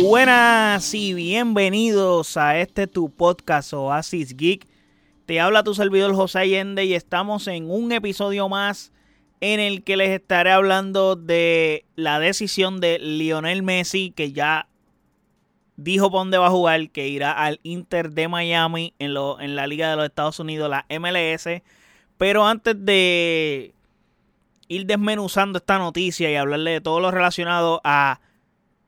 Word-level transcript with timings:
Buenas 0.00 0.94
y 0.94 1.12
bienvenidos 1.12 2.36
a 2.36 2.56
este 2.60 2.86
tu 2.86 3.10
podcast 3.10 3.72
Oasis 3.72 4.36
Geek. 4.36 4.64
Te 5.26 5.40
habla 5.40 5.64
tu 5.64 5.74
servidor 5.74 6.14
José 6.14 6.38
Allende 6.38 6.84
y 6.84 6.94
estamos 6.94 7.48
en 7.48 7.68
un 7.68 7.90
episodio 7.90 8.48
más 8.48 8.92
en 9.40 9.58
el 9.58 9.82
que 9.82 9.96
les 9.96 10.10
estaré 10.10 10.52
hablando 10.52 11.16
de 11.16 11.84
la 11.96 12.20
decisión 12.20 12.80
de 12.80 13.00
Lionel 13.00 13.64
Messi 13.64 14.12
que 14.12 14.30
ya 14.30 14.68
dijo 15.76 16.12
para 16.12 16.20
dónde 16.20 16.38
va 16.38 16.46
a 16.46 16.50
jugar, 16.50 16.90
que 16.90 17.08
irá 17.08 17.32
al 17.32 17.58
Inter 17.64 18.12
de 18.12 18.28
Miami 18.28 18.94
en, 19.00 19.14
lo, 19.14 19.40
en 19.40 19.56
la 19.56 19.66
Liga 19.66 19.90
de 19.90 19.96
los 19.96 20.04
Estados 20.04 20.38
Unidos, 20.38 20.70
la 20.70 20.86
MLS. 20.96 21.60
Pero 22.16 22.46
antes 22.46 22.76
de 22.78 23.74
ir 24.68 24.86
desmenuzando 24.86 25.58
esta 25.58 25.76
noticia 25.76 26.30
y 26.30 26.36
hablarle 26.36 26.70
de 26.70 26.80
todo 26.80 27.00
lo 27.00 27.10
relacionado 27.10 27.80
a 27.82 28.20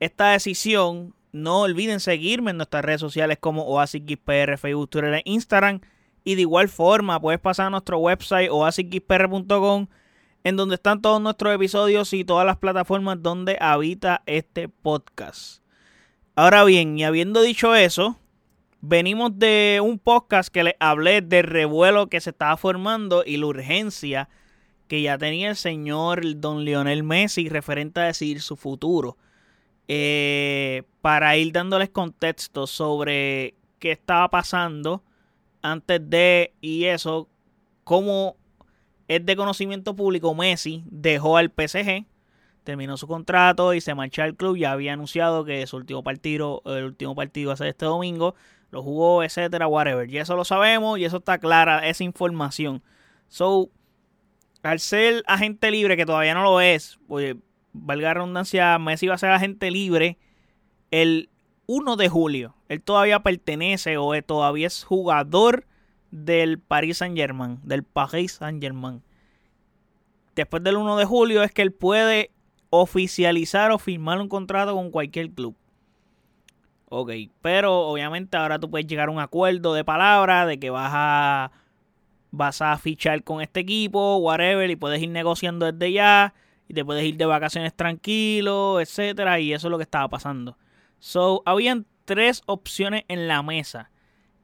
esta 0.00 0.30
decisión, 0.30 1.14
no 1.32 1.60
olviden 1.60 2.00
seguirme 2.00 2.50
en 2.50 2.56
nuestras 2.56 2.84
redes 2.84 3.00
sociales 3.00 3.38
como 3.38 3.62
OasisXPR, 3.62 4.58
Facebook, 4.58 4.90
Twitter 4.90 5.14
e 5.14 5.22
Instagram. 5.24 5.80
Y 6.24 6.34
de 6.34 6.42
igual 6.42 6.68
forma, 6.68 7.20
puedes 7.20 7.40
pasar 7.40 7.66
a 7.66 7.70
nuestro 7.70 7.98
website 7.98 8.50
oasisxpr.com 8.50 9.86
en 10.42 10.56
donde 10.56 10.76
están 10.76 11.02
todos 11.02 11.20
nuestros 11.20 11.54
episodios 11.54 12.12
y 12.12 12.24
todas 12.24 12.46
las 12.46 12.56
plataformas 12.56 13.22
donde 13.22 13.58
habita 13.60 14.22
este 14.26 14.68
podcast. 14.68 15.62
Ahora 16.34 16.64
bien, 16.64 16.98
y 16.98 17.04
habiendo 17.04 17.42
dicho 17.42 17.74
eso, 17.74 18.18
venimos 18.80 19.38
de 19.38 19.80
un 19.82 19.98
podcast 19.98 20.48
que 20.52 20.64
les 20.64 20.74
hablé 20.80 21.20
del 21.20 21.44
revuelo 21.44 22.08
que 22.08 22.20
se 22.20 22.30
estaba 22.30 22.56
formando 22.56 23.22
y 23.26 23.36
la 23.36 23.46
urgencia 23.46 24.28
que 24.88 25.02
ya 25.02 25.18
tenía 25.18 25.50
el 25.50 25.56
señor 25.56 26.22
don 26.40 26.64
Lionel 26.64 27.02
Messi 27.02 27.48
referente 27.48 28.00
a 28.00 28.04
decidir 28.04 28.40
su 28.40 28.56
futuro. 28.56 29.18
Eh, 29.92 30.84
para 31.00 31.36
ir 31.36 31.52
dándoles 31.52 31.88
contexto 31.88 32.68
sobre 32.68 33.56
qué 33.80 33.90
estaba 33.90 34.30
pasando 34.30 35.02
antes 35.62 36.08
de 36.08 36.54
y 36.60 36.84
eso, 36.84 37.28
cómo 37.82 38.36
es 39.08 39.26
de 39.26 39.34
conocimiento 39.34 39.96
público, 39.96 40.32
Messi 40.32 40.84
dejó 40.86 41.36
al 41.36 41.50
PSG, 41.50 42.06
terminó 42.62 42.96
su 42.96 43.08
contrato 43.08 43.74
y 43.74 43.80
se 43.80 43.96
marchó 43.96 44.22
al 44.22 44.36
club. 44.36 44.58
Ya 44.58 44.70
había 44.70 44.92
anunciado 44.92 45.44
que 45.44 45.66
su 45.66 45.78
último 45.78 46.04
partido, 46.04 46.62
el 46.66 46.84
último 46.84 47.16
partido 47.16 47.48
va 47.48 47.54
a 47.54 47.56
ser 47.56 47.66
este 47.66 47.86
domingo, 47.86 48.36
lo 48.70 48.84
jugó, 48.84 49.24
etcétera, 49.24 49.66
whatever. 49.66 50.08
Y 50.08 50.18
eso 50.18 50.36
lo 50.36 50.44
sabemos 50.44 51.00
y 51.00 51.04
eso 51.04 51.16
está 51.16 51.38
clara, 51.38 51.88
esa 51.88 52.04
información. 52.04 52.80
So, 53.26 53.70
al 54.62 54.78
ser 54.78 55.24
agente 55.26 55.68
libre, 55.72 55.96
que 55.96 56.06
todavía 56.06 56.34
no 56.34 56.44
lo 56.44 56.60
es, 56.60 57.00
pues, 57.08 57.34
valga 57.72 58.08
la 58.08 58.14
redundancia, 58.14 58.78
Messi 58.78 59.06
va 59.06 59.14
a 59.14 59.18
ser 59.18 59.30
agente 59.30 59.70
libre 59.70 60.18
el 60.90 61.28
1 61.66 61.96
de 61.96 62.08
julio. 62.08 62.54
Él 62.68 62.82
todavía 62.82 63.20
pertenece 63.20 63.96
o 63.96 64.10
todavía 64.22 64.66
es 64.66 64.84
jugador 64.84 65.66
del 66.10 66.58
Paris 66.58 66.98
Saint 66.98 67.16
Germain, 67.16 67.60
del 67.62 67.84
Paris 67.84 68.32
Saint 68.32 68.62
Germain. 68.62 69.02
Después 70.34 70.62
del 70.62 70.76
1 70.76 70.96
de 70.96 71.04
julio 71.04 71.42
es 71.42 71.52
que 71.52 71.62
él 71.62 71.72
puede 71.72 72.30
oficializar 72.70 73.70
o 73.72 73.78
firmar 73.78 74.20
un 74.20 74.28
contrato 74.28 74.74
con 74.74 74.90
cualquier 74.90 75.30
club. 75.30 75.56
Ok, 76.88 77.12
pero 77.40 77.82
obviamente 77.82 78.36
ahora 78.36 78.58
tú 78.58 78.68
puedes 78.68 78.86
llegar 78.86 79.08
a 79.08 79.12
un 79.12 79.20
acuerdo 79.20 79.74
de 79.74 79.84
palabra 79.84 80.46
de 80.46 80.58
que 80.58 80.70
vas 80.70 80.90
a 80.92 81.52
vas 82.32 82.62
a 82.62 82.76
fichar 82.78 83.22
con 83.22 83.40
este 83.40 83.60
equipo, 83.60 84.16
whatever, 84.16 84.68
y 84.70 84.76
puedes 84.76 85.02
ir 85.02 85.10
negociando 85.10 85.70
desde 85.70 85.92
ya 85.92 86.34
y 86.70 86.72
te 86.72 86.84
puedes 86.84 87.04
ir 87.04 87.16
de 87.16 87.26
vacaciones 87.26 87.74
tranquilo, 87.74 88.80
etcétera, 88.80 89.40
y 89.40 89.52
eso 89.52 89.66
es 89.66 89.72
lo 89.72 89.76
que 89.76 89.82
estaba 89.82 90.06
pasando. 90.06 90.56
So, 91.00 91.42
habían 91.44 91.84
tres 92.04 92.42
opciones 92.46 93.02
en 93.08 93.26
la 93.26 93.42
mesa 93.42 93.90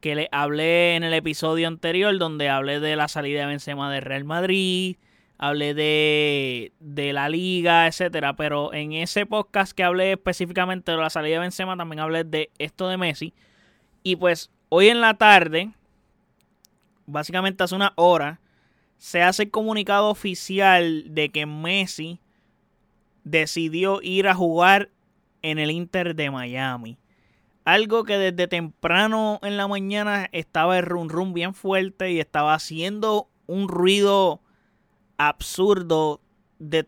que 0.01 0.17
le 0.17 0.29
hablé 0.33 0.97
en 0.97 1.05
el 1.05 1.15
episodio 1.15 1.69
anterior 1.69 2.19
donde 2.19 2.49
hablé 2.49 2.81
de 2.81 2.97
la 2.97 3.07
salida 3.07 3.43
de 3.43 3.47
Benzema 3.47 3.93
de 3.93 4.01
Real 4.01 4.25
Madrid, 4.25 4.97
hablé 5.39 5.73
de, 5.73 6.73
de 6.81 7.13
la 7.13 7.29
liga, 7.29 7.87
etcétera, 7.87 8.35
pero 8.35 8.75
en 8.75 8.93
ese 8.93 9.25
podcast 9.25 9.71
que 9.71 9.85
hablé 9.85 10.11
específicamente 10.11 10.91
de 10.91 10.99
la 10.99 11.11
salida 11.11 11.35
de 11.35 11.43
Benzema 11.43 11.77
también 11.77 12.01
hablé 12.01 12.25
de 12.25 12.51
esto 12.59 12.89
de 12.89 12.97
Messi 12.97 13.35
y 14.03 14.17
pues 14.17 14.51
hoy 14.69 14.89
en 14.89 15.01
la 15.01 15.15
tarde, 15.15 15.71
básicamente 17.07 17.63
hace 17.63 17.77
una 17.77 17.93
hora, 17.95 18.41
se 18.99 19.23
hace 19.23 19.45
el 19.45 19.51
comunicado 19.53 20.09
oficial 20.09 21.05
de 21.15 21.29
que 21.29 21.47
Messi 21.47 22.19
decidió 23.27 23.99
ir 24.03 24.29
a 24.29 24.35
jugar 24.35 24.91
en 25.43 25.59
el 25.59 25.73
Inter 25.73 26.15
de 26.15 26.31
Miami. 26.31 26.97
Algo 27.65 28.05
que 28.05 28.17
desde 28.19 28.47
temprano 28.47 29.41
en 29.43 29.57
la 29.57 29.67
mañana 29.67 30.29
estaba 30.31 30.79
el 30.79 30.87
rum 30.87 31.09
rum 31.09 31.35
bien 31.35 31.53
fuerte 31.53 32.13
y 32.13 32.21
estaba 32.21 32.55
haciendo 32.55 33.29
un 33.47 33.69
ruido 33.69 34.41
absurdo 35.19 36.21
de 36.61 36.87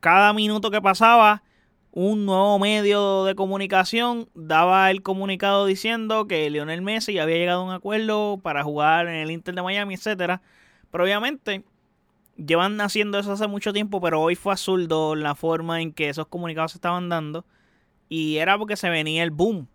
cada 0.00 0.32
minuto 0.32 0.72
que 0.72 0.82
pasaba. 0.82 1.44
Un 1.92 2.26
nuevo 2.26 2.58
medio 2.58 3.24
de 3.24 3.36
comunicación 3.36 4.28
daba 4.34 4.90
el 4.90 5.02
comunicado 5.02 5.66
diciendo 5.66 6.26
que 6.26 6.50
Lionel 6.50 6.82
Messi 6.82 7.18
había 7.20 7.36
llegado 7.36 7.60
a 7.60 7.64
un 7.64 7.72
acuerdo 7.72 8.40
para 8.42 8.64
jugar 8.64 9.06
en 9.06 9.14
el 9.14 9.30
Inter 9.30 9.54
de 9.54 9.62
Miami, 9.62 9.94
etcétera. 9.94 10.42
Pero 10.90 11.04
obviamente 11.04 11.64
llevan 12.36 12.80
haciendo 12.80 13.18
eso 13.18 13.32
hace 13.32 13.46
mucho 13.46 13.72
tiempo, 13.72 14.00
pero 14.00 14.20
hoy 14.20 14.34
fue 14.34 14.52
absurdo 14.52 15.14
la 15.14 15.34
forma 15.34 15.80
en 15.80 15.92
que 15.92 16.08
esos 16.08 16.26
comunicados 16.26 16.72
se 16.72 16.78
estaban 16.78 17.08
dando. 17.08 17.44
Y 18.08 18.36
era 18.38 18.58
porque 18.58 18.76
se 18.76 18.90
venía 18.90 19.22
el 19.22 19.30
boom 19.30 19.68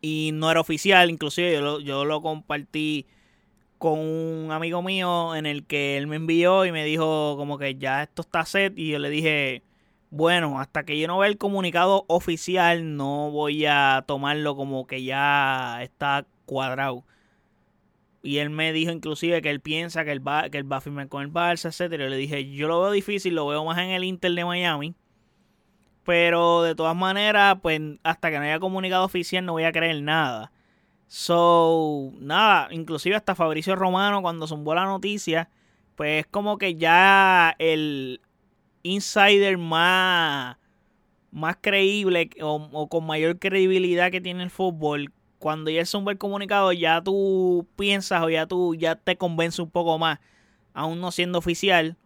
y 0.00 0.30
no 0.34 0.50
era 0.50 0.60
oficial, 0.60 1.10
inclusive 1.10 1.52
yo 1.52 1.60
lo, 1.60 1.80
yo 1.80 2.04
lo 2.04 2.22
compartí 2.22 3.06
con 3.78 3.98
un 4.00 4.50
amigo 4.52 4.82
mío 4.82 5.34
en 5.36 5.46
el 5.46 5.64
que 5.66 5.96
él 5.96 6.06
me 6.06 6.16
envió 6.16 6.64
y 6.66 6.72
me 6.72 6.84
dijo 6.84 7.36
como 7.36 7.58
que 7.58 7.76
ya 7.76 8.02
esto 8.02 8.22
está 8.22 8.44
set 8.44 8.76
y 8.76 8.90
yo 8.90 8.98
le 8.98 9.10
dije, 9.10 9.62
bueno, 10.10 10.60
hasta 10.60 10.84
que 10.84 10.98
yo 10.98 11.06
no 11.06 11.18
vea 11.18 11.28
el 11.28 11.38
comunicado 11.38 12.04
oficial 12.08 12.96
no 12.96 13.30
voy 13.30 13.66
a 13.66 14.04
tomarlo 14.06 14.56
como 14.56 14.86
que 14.86 15.04
ya 15.04 15.82
está 15.82 16.26
cuadrado. 16.46 17.04
Y 18.22 18.38
él 18.38 18.50
me 18.50 18.72
dijo 18.72 18.90
inclusive 18.90 19.40
que 19.42 19.50
él 19.50 19.60
piensa 19.60 20.04
que 20.04 20.12
él 20.12 20.26
va, 20.26 20.50
que 20.50 20.58
él 20.58 20.70
va 20.70 20.78
a 20.78 20.80
firmar 20.80 21.08
con 21.08 21.22
el 21.22 21.32
Barça, 21.32 21.68
etcétera. 21.68 22.04
Yo 22.04 22.10
le 22.10 22.16
dije, 22.16 22.50
yo 22.50 22.68
lo 22.68 22.80
veo 22.80 22.90
difícil, 22.90 23.34
lo 23.34 23.46
veo 23.46 23.64
más 23.64 23.78
en 23.78 23.90
el 23.90 24.04
Inter 24.04 24.32
de 24.32 24.44
Miami. 24.44 24.94
Pero 26.04 26.62
de 26.62 26.74
todas 26.74 26.96
maneras, 26.96 27.58
pues 27.62 27.80
hasta 28.02 28.30
que 28.30 28.38
no 28.38 28.44
haya 28.44 28.58
comunicado 28.58 29.04
oficial 29.04 29.44
no 29.44 29.52
voy 29.52 29.64
a 29.64 29.72
creer 29.72 30.02
nada. 30.02 30.50
So, 31.06 32.12
nada, 32.20 32.68
inclusive 32.70 33.16
hasta 33.16 33.34
Fabricio 33.34 33.74
Romano 33.76 34.20
cuando 34.20 34.46
zumbó 34.46 34.74
la 34.74 34.84
noticia, 34.84 35.48
pues 35.96 36.20
es 36.20 36.26
como 36.26 36.58
que 36.58 36.76
ya 36.76 37.56
el 37.58 38.20
insider 38.82 39.58
más, 39.58 40.58
más 41.30 41.56
creíble 41.60 42.30
o, 42.42 42.88
con 42.88 43.06
mayor 43.06 43.38
credibilidad 43.38 44.10
que 44.10 44.20
tiene 44.20 44.42
el 44.42 44.50
fútbol, 44.50 45.12
cuando 45.38 45.70
ya 45.70 45.84
zumbó 45.86 46.10
el 46.10 46.18
comunicado 46.18 46.72
ya 46.72 47.02
tú 47.02 47.66
piensas 47.76 48.22
o 48.22 48.28
ya 48.28 48.46
tú 48.46 48.74
ya 48.74 48.96
te 48.96 49.16
convence 49.16 49.62
un 49.62 49.70
poco 49.70 49.98
más, 49.98 50.18
aún 50.74 51.00
no 51.00 51.10
siendo 51.10 51.38
oficial 51.38 51.96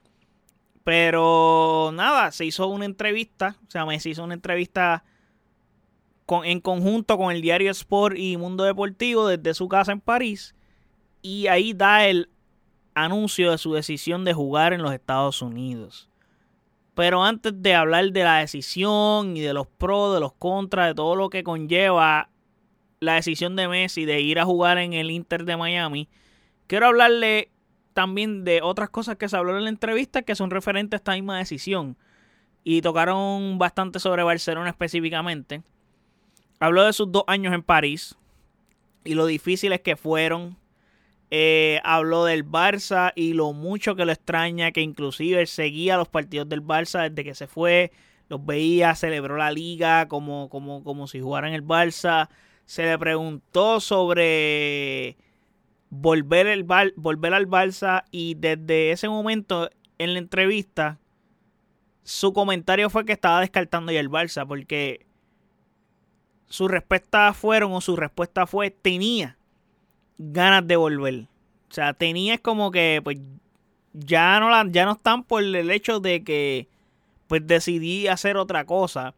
pero 0.84 1.90
nada, 1.94 2.32
se 2.32 2.44
hizo 2.44 2.66
una 2.66 2.84
entrevista, 2.84 3.56
o 3.66 3.70
sea, 3.70 3.86
me 3.86 3.98
se 4.00 4.10
hizo 4.10 4.24
una 4.24 4.34
entrevista 4.34 5.04
con, 6.26 6.44
en 6.44 6.60
conjunto 6.60 7.16
con 7.16 7.32
el 7.32 7.40
diario 7.40 7.70
Sport 7.70 8.16
y 8.18 8.36
Mundo 8.36 8.64
Deportivo 8.64 9.28
desde 9.28 9.54
su 9.54 9.68
casa 9.68 9.92
en 9.92 10.00
París. 10.00 10.54
Y 11.20 11.46
ahí 11.46 11.72
da 11.72 12.06
el 12.06 12.28
anuncio 12.94 13.52
de 13.52 13.58
su 13.58 13.74
decisión 13.74 14.24
de 14.24 14.34
jugar 14.34 14.72
en 14.72 14.82
los 14.82 14.92
Estados 14.92 15.40
Unidos. 15.40 16.08
Pero 16.94 17.22
antes 17.22 17.62
de 17.62 17.74
hablar 17.74 18.10
de 18.10 18.24
la 18.24 18.38
decisión 18.38 19.36
y 19.36 19.40
de 19.40 19.54
los 19.54 19.66
pros, 19.66 20.14
de 20.14 20.20
los 20.20 20.32
contras, 20.32 20.88
de 20.88 20.94
todo 20.94 21.14
lo 21.14 21.30
que 21.30 21.44
conlleva 21.44 22.28
la 23.02 23.14
decisión 23.14 23.56
de 23.56 23.66
Messi 23.66 24.04
de 24.04 24.20
ir 24.20 24.38
a 24.38 24.44
jugar 24.44 24.78
en 24.78 24.92
el 24.92 25.10
Inter 25.10 25.44
de 25.44 25.56
Miami, 25.56 26.08
quiero 26.68 26.86
hablarle 26.86 27.50
también 27.94 28.44
de 28.44 28.62
otras 28.62 28.90
cosas 28.90 29.16
que 29.16 29.28
se 29.28 29.36
habló 29.36 29.58
en 29.58 29.64
la 29.64 29.70
entrevista 29.70 30.22
que 30.22 30.36
son 30.36 30.50
referentes 30.50 30.98
a 30.98 31.00
esta 31.00 31.12
misma 31.14 31.38
decisión. 31.38 31.96
Y 32.62 32.80
tocaron 32.80 33.58
bastante 33.58 33.98
sobre 33.98 34.22
Barcelona 34.22 34.70
específicamente. 34.70 35.62
Habló 36.60 36.84
de 36.84 36.92
sus 36.92 37.10
dos 37.10 37.24
años 37.26 37.52
en 37.52 37.64
París 37.64 38.16
y 39.02 39.14
lo 39.14 39.26
difíciles 39.26 39.80
que 39.80 39.96
fueron. 39.96 40.56
Eh, 41.32 41.80
habló 41.82 42.24
del 42.24 42.46
Barça 42.46 43.12
y 43.16 43.32
lo 43.32 43.52
mucho 43.52 43.96
que 43.96 44.04
lo 44.04 44.12
extraña, 44.12 44.70
que 44.70 44.80
inclusive 44.80 45.40
él 45.40 45.48
seguía 45.48 45.96
los 45.96 46.06
partidos 46.06 46.48
del 46.48 46.62
Barça 46.62 47.08
desde 47.08 47.24
que 47.24 47.34
se 47.34 47.48
fue, 47.48 47.90
los 48.28 48.46
veía, 48.46 48.94
celebró 48.94 49.36
la 49.36 49.50
liga 49.50 50.06
como, 50.06 50.48
como, 50.50 50.84
como 50.84 51.08
si 51.08 51.20
jugara 51.20 51.48
en 51.48 51.54
el 51.54 51.64
Barça. 51.64 52.28
Se 52.72 52.86
le 52.86 52.98
preguntó 52.98 53.80
sobre 53.80 55.18
volver, 55.90 56.46
el 56.46 56.64
volver 56.64 57.34
al 57.34 57.46
Barça 57.46 58.04
y 58.10 58.32
desde 58.32 58.92
ese 58.92 59.10
momento 59.10 59.68
en 59.98 60.14
la 60.14 60.18
entrevista 60.18 60.98
su 62.02 62.32
comentario 62.32 62.88
fue 62.88 63.04
que 63.04 63.12
estaba 63.12 63.40
descartando 63.40 63.92
ya 63.92 64.00
el 64.00 64.08
Barça 64.08 64.48
porque 64.48 65.04
su 66.46 66.66
respuesta 66.66 67.34
fueron 67.34 67.74
o 67.74 67.82
su 67.82 67.94
respuesta 67.94 68.46
fue 68.46 68.70
tenía 68.70 69.36
ganas 70.16 70.66
de 70.66 70.76
volver. 70.76 71.26
O 71.68 71.74
sea, 71.74 71.92
tenía 71.92 72.38
como 72.38 72.70
que 72.70 73.02
pues 73.04 73.18
ya 73.92 74.40
no 74.40 74.48
la, 74.48 74.66
ya 74.70 74.86
no 74.86 74.92
están 74.92 75.24
por 75.24 75.42
el 75.42 75.70
hecho 75.70 76.00
de 76.00 76.24
que 76.24 76.68
pues 77.26 77.46
decidí 77.46 78.08
hacer 78.08 78.38
otra 78.38 78.64
cosa 78.64 79.12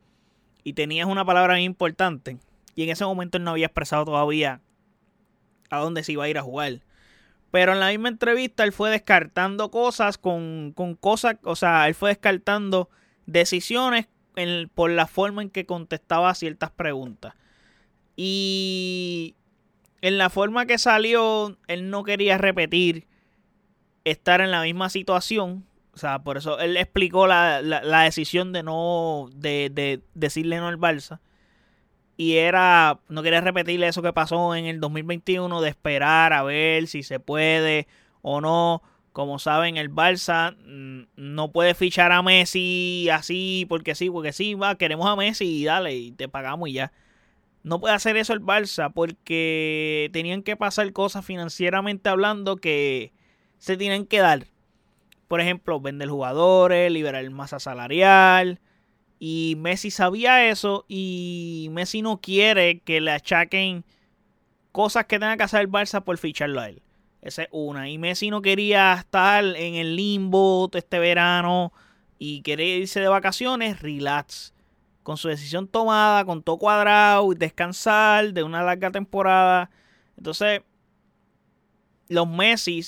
y 0.64 0.72
tenías 0.72 1.06
una 1.06 1.24
palabra 1.24 1.54
muy 1.54 1.62
importante 1.62 2.36
y 2.74 2.82
en 2.82 2.90
ese 2.90 3.04
momento 3.04 3.38
él 3.38 3.44
no 3.44 3.52
había 3.52 3.66
expresado 3.66 4.04
todavía 4.04 4.60
a 5.70 5.78
dónde 5.78 6.04
se 6.04 6.12
iba 6.12 6.24
a 6.24 6.28
ir 6.28 6.38
a 6.38 6.42
jugar. 6.42 6.80
Pero 7.50 7.72
en 7.72 7.80
la 7.80 7.90
misma 7.90 8.08
entrevista 8.08 8.64
él 8.64 8.72
fue 8.72 8.90
descartando 8.90 9.70
cosas 9.70 10.18
con, 10.18 10.72
con 10.74 10.94
cosas, 10.96 11.36
o 11.44 11.56
sea, 11.56 11.86
él 11.86 11.94
fue 11.94 12.10
descartando 12.10 12.90
decisiones 13.26 14.08
por 14.74 14.90
la 14.90 15.06
forma 15.06 15.42
en 15.42 15.50
que 15.50 15.66
contestaba 15.66 16.34
ciertas 16.34 16.70
preguntas. 16.70 17.34
Y 18.16 19.36
en 20.00 20.18
la 20.18 20.30
forma 20.30 20.66
que 20.66 20.78
salió, 20.78 21.56
él 21.68 21.90
no 21.90 22.04
quería 22.04 22.38
repetir 22.38 23.06
estar 24.04 24.40
en 24.40 24.50
la 24.50 24.62
misma 24.62 24.90
situación. 24.90 25.64
O 25.94 25.98
sea, 25.98 26.22
por 26.24 26.36
eso 26.36 26.58
él 26.58 26.76
explicó 26.76 27.26
la, 27.26 27.62
decisión 28.04 28.52
de 28.52 28.62
no, 28.62 29.28
de, 29.34 29.70
de, 29.72 30.02
decirle 30.14 30.58
no 30.58 30.68
al 30.68 30.78
Barça. 30.78 31.20
Y 32.16 32.36
era, 32.36 33.00
no 33.08 33.22
quería 33.22 33.40
repetirle 33.40 33.88
eso 33.88 34.02
que 34.02 34.12
pasó 34.12 34.54
en 34.54 34.66
el 34.66 34.80
2021, 34.80 35.60
de 35.60 35.68
esperar 35.68 36.32
a 36.32 36.42
ver 36.42 36.86
si 36.86 37.02
se 37.02 37.18
puede 37.20 37.88
o 38.22 38.40
no. 38.40 38.82
Como 39.12 39.38
saben, 39.38 39.76
el 39.76 39.92
Barça 39.92 40.56
mm, 40.56 41.04
no 41.16 41.52
puede 41.52 41.74
fichar 41.74 42.12
a 42.12 42.22
Messi 42.22 43.08
así 43.12 43.66
porque 43.68 43.94
sí, 43.94 44.10
porque 44.10 44.32
sí, 44.32 44.54
va, 44.54 44.76
queremos 44.76 45.08
a 45.08 45.16
Messi 45.16 45.44
y 45.44 45.64
dale, 45.64 45.94
y 45.94 46.12
te 46.12 46.28
pagamos 46.28 46.68
y 46.68 46.74
ya. 46.74 46.92
No 47.62 47.80
puede 47.80 47.94
hacer 47.94 48.16
eso 48.16 48.32
el 48.32 48.42
Barça 48.42 48.92
porque 48.92 50.10
tenían 50.12 50.42
que 50.42 50.56
pasar 50.56 50.92
cosas 50.92 51.24
financieramente 51.24 52.08
hablando 52.08 52.56
que 52.56 53.12
se 53.58 53.76
tienen 53.76 54.06
que 54.06 54.18
dar. 54.18 54.46
Por 55.28 55.40
ejemplo, 55.40 55.80
vender 55.80 56.08
jugadores, 56.08 56.92
liberar 56.92 57.28
masa 57.30 57.58
salarial. 57.58 58.60
Y 59.26 59.54
Messi 59.56 59.90
sabía 59.90 60.50
eso 60.50 60.84
y 60.86 61.68
Messi 61.70 62.02
no 62.02 62.20
quiere 62.20 62.80
que 62.80 63.00
le 63.00 63.10
achaquen 63.10 63.82
cosas 64.70 65.06
que 65.06 65.18
tenga 65.18 65.38
que 65.38 65.44
hacer 65.44 65.62
el 65.62 65.70
Barça 65.70 66.04
por 66.04 66.18
ficharlo 66.18 66.60
a 66.60 66.68
él. 66.68 66.82
Esa 67.22 67.44
es 67.44 67.48
una. 67.50 67.88
Y 67.88 67.96
Messi 67.96 68.28
no 68.28 68.42
quería 68.42 68.92
estar 68.92 69.42
en 69.42 69.76
el 69.76 69.96
limbo 69.96 70.68
este 70.74 70.98
verano 70.98 71.72
y 72.18 72.42
quería 72.42 72.76
irse 72.76 73.00
de 73.00 73.08
vacaciones, 73.08 73.80
relax. 73.80 74.52
Con 75.02 75.16
su 75.16 75.28
decisión 75.28 75.68
tomada, 75.68 76.26
con 76.26 76.42
todo 76.42 76.58
cuadrado 76.58 77.32
y 77.32 77.36
descansar 77.36 78.34
de 78.34 78.42
una 78.42 78.62
larga 78.62 78.90
temporada. 78.90 79.70
Entonces, 80.18 80.60
los 82.08 82.28
Messi, 82.28 82.82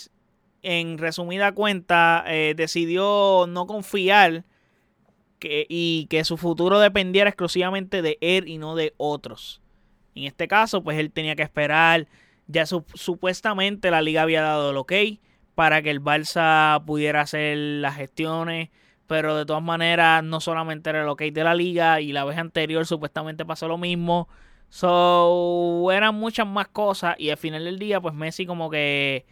en 0.61 0.99
resumida 0.99 1.53
cuenta, 1.53 2.25
eh, 2.27 2.53
decidió 2.55 3.47
no 3.49 3.67
confiar 3.67 4.45
y 5.41 6.07
que 6.09 6.25
su 6.25 6.37
futuro 6.37 6.79
dependiera 6.79 7.31
exclusivamente 7.31 8.03
de 8.03 8.19
él 8.21 8.49
y 8.49 8.59
no 8.59 8.75
de 8.75 8.95
otros. 8.97 9.61
En 10.15 10.25
este 10.25 10.49
caso, 10.49 10.83
pues 10.83 10.99
él 10.99 11.13
tenía 11.13 11.37
que 11.37 11.43
esperar 11.43 12.07
ya 12.47 12.65
supuestamente 12.67 13.91
la 13.91 14.03
liga 14.03 14.23
había 14.23 14.43
dado 14.43 14.71
el 14.71 14.77
ok 14.77 14.93
para 15.55 15.83
que 15.83 15.91
el 15.91 16.03
Barça 16.03 16.85
pudiera 16.85 17.23
hacer 17.23 17.57
las 17.57 17.97
gestiones, 17.97 18.71
pero 19.07 19.37
de 19.37 19.47
todas 19.47 19.63
maneras 19.63 20.23
no 20.23 20.41
solamente 20.41 20.91
era 20.91 21.03
el 21.03 21.09
ok 21.09 21.23
de 21.23 21.45
la 21.45 21.55
liga 21.55 22.01
y 22.01 22.13
la 22.13 22.25
vez 22.25 22.39
anterior 22.39 22.87
supuestamente 22.87 23.45
pasó 23.45 23.69
lo 23.69 23.79
mismo. 23.79 24.29
So, 24.69 25.91
eran 25.93 26.15
muchas 26.15 26.47
más 26.47 26.69
cosas 26.69 27.17
y 27.19 27.31
al 27.31 27.37
final 27.37 27.65
del 27.65 27.79
día 27.79 28.01
pues 28.01 28.15
Messi 28.15 28.47
como 28.47 28.71
que 28.71 29.27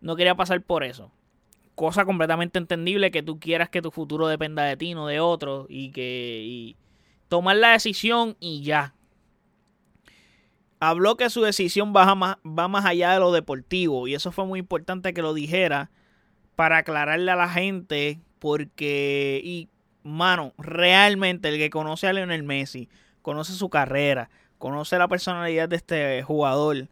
no 0.00 0.16
quería 0.16 0.34
pasar 0.34 0.62
por 0.62 0.84
eso. 0.84 1.10
Cosa 1.78 2.04
completamente 2.04 2.58
entendible 2.58 3.12
que 3.12 3.22
tú 3.22 3.38
quieras 3.38 3.68
que 3.68 3.80
tu 3.80 3.92
futuro 3.92 4.26
dependa 4.26 4.64
de 4.64 4.76
ti, 4.76 4.94
no 4.94 5.06
de 5.06 5.20
otro 5.20 5.66
y 5.68 5.92
que 5.92 6.42
y 6.44 6.76
tomar 7.28 7.54
la 7.54 7.70
decisión 7.70 8.36
y 8.40 8.64
ya. 8.64 8.94
Habló 10.80 11.16
que 11.16 11.30
su 11.30 11.40
decisión 11.40 11.94
va 11.94 12.12
más, 12.16 12.38
va 12.44 12.66
más 12.66 12.84
allá 12.84 13.12
de 13.12 13.20
lo 13.20 13.30
deportivo 13.30 14.08
y 14.08 14.16
eso 14.16 14.32
fue 14.32 14.44
muy 14.44 14.58
importante 14.58 15.14
que 15.14 15.22
lo 15.22 15.34
dijera 15.34 15.92
para 16.56 16.78
aclararle 16.78 17.30
a 17.30 17.36
la 17.36 17.48
gente 17.48 18.18
porque 18.40 19.40
y 19.44 19.68
mano, 20.02 20.54
realmente 20.58 21.48
el 21.48 21.58
que 21.58 21.70
conoce 21.70 22.08
a 22.08 22.12
Lionel 22.12 22.42
Messi, 22.42 22.88
conoce 23.22 23.52
su 23.52 23.70
carrera, 23.70 24.30
conoce 24.58 24.98
la 24.98 25.06
personalidad 25.06 25.68
de 25.68 25.76
este 25.76 26.24
jugador, 26.24 26.88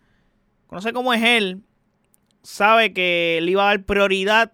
conoce 0.69 0.93
cómo 0.93 1.13
es 1.13 1.25
él, 1.25 1.65
sabe 2.45 2.93
que 2.93 3.41
le 3.43 3.51
iba 3.51 3.65
a 3.65 3.75
dar 3.75 3.83
prioridad 3.83 4.53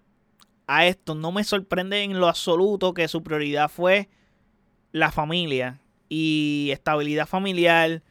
a 0.67 0.85
esto. 0.87 1.15
No 1.15 1.31
me 1.31 1.43
sorprende 1.43 2.03
en 2.03 2.19
lo 2.19 2.27
absoluto 2.27 2.93
que 2.93 3.07
su 3.07 3.23
prioridad 3.23 3.69
fue 3.69 4.09
la 4.91 5.11
familia 5.11 5.79
y 6.09 6.69
estabilidad 6.71 7.27
familiar 7.27 8.03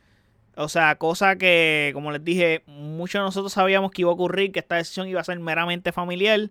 o 0.57 0.69
sea, 0.69 0.97
cosa 0.97 1.37
que, 1.37 1.91
como 1.95 2.13
les 2.13 2.23
dije, 2.25 2.63
muchos 2.67 3.21
de 3.21 3.25
nosotros 3.25 3.53
sabíamos 3.53 3.91
que 3.91 4.03
iba 4.03 4.11
a 4.11 4.15
ocurrir, 4.15 4.53
que 4.53 4.61
esta 4.61 4.77
decisión 4.77 5.09
iba 5.09 5.21
a 5.21 5.25
ser 5.25 5.39
meramente 5.41 5.93
familiar. 5.93 6.51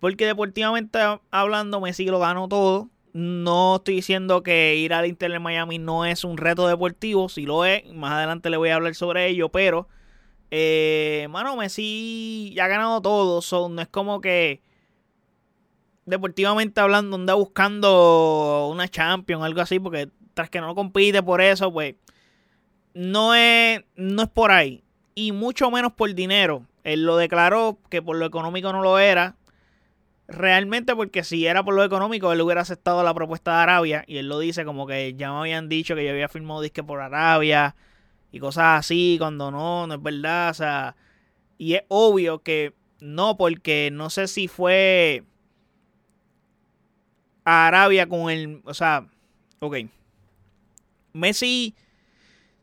Porque 0.00 0.26
deportivamente 0.26 0.98
hablando, 1.30 1.80
Messi 1.80 2.06
lo 2.06 2.18
ganó 2.18 2.48
todo. 2.48 2.90
No 3.12 3.76
estoy 3.76 3.96
diciendo 3.96 4.42
que 4.42 4.76
ir 4.76 4.92
al 4.94 5.06
Inter 5.06 5.32
de 5.32 5.38
Miami 5.38 5.78
no 5.78 6.04
es 6.06 6.24
un 6.24 6.36
reto 6.36 6.68
deportivo, 6.68 7.28
si 7.28 7.46
lo 7.46 7.64
es, 7.64 7.84
más 7.94 8.12
adelante 8.12 8.50
le 8.50 8.58
voy 8.58 8.70
a 8.70 8.76
hablar 8.76 8.94
sobre 8.94 9.28
ello, 9.28 9.48
pero, 9.50 9.88
eh, 10.50 11.26
mano, 11.30 11.56
Messi 11.56 12.52
ya 12.54 12.66
ha 12.66 12.68
ganado 12.68 13.00
todo, 13.00 13.68
no 13.70 13.82
es 13.82 13.88
como 13.88 14.20
que 14.20 14.60
deportivamente 16.06 16.80
hablando 16.80 17.16
anda 17.16 17.34
buscando 17.34 18.68
una 18.72 18.88
Champions, 18.88 19.44
algo 19.44 19.60
así, 19.60 19.78
porque 19.78 20.08
tras 20.34 20.48
que 20.48 20.60
no 20.60 20.74
compite 20.74 21.22
por 21.22 21.40
eso, 21.40 21.72
pues 21.72 21.96
no 22.94 23.34
es, 23.34 23.82
no 23.96 24.22
es 24.22 24.28
por 24.28 24.52
ahí. 24.52 24.82
Y 25.14 25.32
mucho 25.32 25.70
menos 25.70 25.92
por 25.92 26.14
dinero. 26.14 26.66
Él 26.84 27.04
lo 27.04 27.16
declaró 27.16 27.78
que 27.90 28.00
por 28.00 28.16
lo 28.16 28.26
económico 28.26 28.72
no 28.72 28.82
lo 28.82 28.98
era. 28.98 29.36
Realmente 30.28 30.94
porque 30.94 31.24
si 31.24 31.46
era 31.46 31.64
por 31.64 31.74
lo 31.74 31.84
económico, 31.84 32.32
él 32.32 32.40
hubiera 32.40 32.60
aceptado 32.60 33.02
la 33.02 33.14
propuesta 33.14 33.56
de 33.56 33.62
Arabia. 33.62 34.04
Y 34.06 34.18
él 34.18 34.28
lo 34.28 34.38
dice 34.38 34.64
como 34.64 34.86
que 34.86 35.14
ya 35.14 35.32
me 35.32 35.38
habían 35.38 35.68
dicho 35.68 35.94
que 35.94 36.04
yo 36.04 36.10
había 36.10 36.28
firmado 36.28 36.60
disque 36.60 36.82
por 36.82 37.00
Arabia. 37.00 37.74
Y 38.30 38.38
cosas 38.38 38.80
así, 38.80 39.16
cuando 39.18 39.50
no, 39.50 39.86
no 39.86 39.94
es 39.94 40.02
verdad. 40.02 40.50
O 40.50 40.54
sea, 40.54 40.96
y 41.58 41.74
es 41.74 41.82
obvio 41.88 42.42
que 42.42 42.74
no, 43.00 43.36
porque 43.36 43.90
no 43.92 44.10
sé 44.10 44.28
si 44.28 44.48
fue 44.48 45.24
a 47.46 47.66
Arabia 47.66 48.06
con 48.06 48.28
el... 48.30 48.60
O 48.64 48.74
sea, 48.74 49.06
ok. 49.60 49.76
Messi 51.14 51.74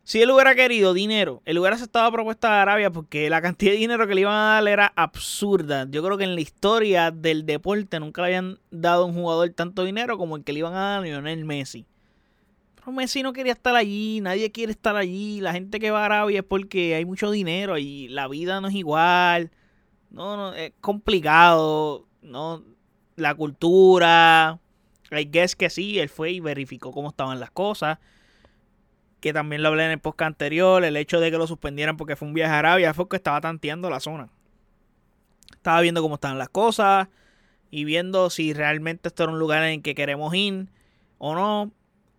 si 0.06 0.22
él 0.22 0.32
hubiera 0.32 0.54
querido 0.54 0.94
dinero, 0.94 1.42
él 1.46 1.58
hubiera 1.58 1.78
aceptado 1.78 2.04
la 2.06 2.12
propuesta 2.12 2.50
de 2.50 2.58
Arabia 2.58 2.92
porque 2.92 3.30
la 3.30 3.42
cantidad 3.42 3.72
de 3.72 3.78
dinero 3.78 4.06
que 4.06 4.14
le 4.14 4.22
iban 4.22 4.34
a 4.34 4.56
dar 4.56 4.68
era 4.68 4.94
absurda. 4.98 5.88
Yo 5.90 6.04
creo 6.04 6.18
que 6.18 6.26
en 6.26 6.36
la 6.36 6.42
historia 6.42 7.10
del 7.10 7.46
deporte 7.46 8.02
nunca 8.02 8.22
le 8.22 8.28
habían 8.28 8.60
dado 8.70 9.04
a 9.04 9.06
un 9.06 9.14
jugador 9.14 9.50
tanto 9.52 9.86
dinero 9.86 10.18
como 10.18 10.36
el 10.36 10.44
que 10.44 10.52
le 10.52 10.60
iban 10.60 10.74
a 10.74 10.80
dar 10.80 11.00
a 11.00 11.02
Lionel 11.04 11.46
Messi. 11.46 11.86
Pero 12.76 12.92
Messi 12.92 13.24
no 13.24 13.32
quería 13.32 13.54
estar 13.54 13.78
allí, 13.78 14.20
nadie 14.20 14.52
quiere 14.52 14.74
estar 14.74 14.98
allí. 14.98 15.40
La 15.40 15.54
gente 15.54 15.80
que 15.80 15.90
va 15.90 16.02
a 16.02 16.06
Arabia 16.06 16.40
es 16.40 16.46
porque 16.46 16.96
hay 16.96 17.06
mucho 17.06 17.32
dinero 17.32 17.78
y 17.78 18.10
la 18.10 18.28
vida 18.28 18.60
no 18.60 18.68
es 18.68 18.76
igual. 18.76 19.52
No, 20.12 20.36
no, 20.36 20.54
es 20.54 20.74
complicado. 20.82 22.08
No, 22.22 22.62
la 23.16 23.36
cultura. 23.36 24.60
I 25.20 25.30
guess 25.32 25.56
que 25.56 25.70
sí, 25.70 26.00
él 26.00 26.10
fue 26.10 26.32
y 26.32 26.40
verificó 26.40 26.92
cómo 26.92 27.10
estaban 27.10 27.40
las 27.40 27.52
cosas 27.52 28.00
que 29.24 29.32
también 29.32 29.64
lo 29.64 29.70
hablé 29.70 29.86
en 29.86 29.92
el 29.92 30.00
podcast 30.00 30.28
anterior, 30.28 30.84
el 30.84 30.98
hecho 30.98 31.22
de 31.22 31.32
que 31.32 31.38
lo 31.38 31.48
suspendieran 31.48 31.96
porque 31.96 32.18
fue 32.18 32.28
un 32.28 32.34
viaje 32.34 32.54
a 32.56 32.60
Arabia 32.60 32.94
fue 32.94 33.08
que 33.08 33.16
estaba 33.16 33.40
tanteando 33.40 33.90
la 33.90 34.02
zona. 34.02 34.28
Estaba 35.54 35.80
viendo 35.80 36.02
cómo 36.02 36.16
estaban 36.16 36.38
las 36.38 36.50
cosas 36.50 37.08
y 37.72 37.86
viendo 37.86 38.30
si 38.30 38.52
realmente 38.52 39.08
esto 39.08 39.24
era 39.24 39.32
un 39.32 39.40
lugar 39.40 39.64
en 39.64 39.76
el 39.76 39.82
que 39.82 39.96
queremos 39.96 40.36
ir 40.36 40.68
o 41.20 41.36
no. 41.36 41.72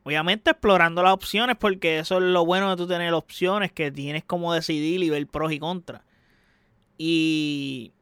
Obviamente 0.05 0.53
explorando 0.53 1.03
las 1.03 1.13
opciones 1.13 1.57
porque 1.57 1.99
eso 1.99 2.17
es 2.17 2.23
lo 2.23 2.47
bueno 2.47 2.71
de 2.71 2.77
tú 2.77 2.89
tener 2.89 3.13
opciones 3.13 3.71
que 3.71 3.93
tienes 3.93 4.25
como 4.25 4.55
decidir 4.55 5.03
y 5.03 5.11
ver 5.11 5.27
pros 5.27 5.53
y 5.53 5.59
contras. 5.59 6.01
Y... 6.97 7.93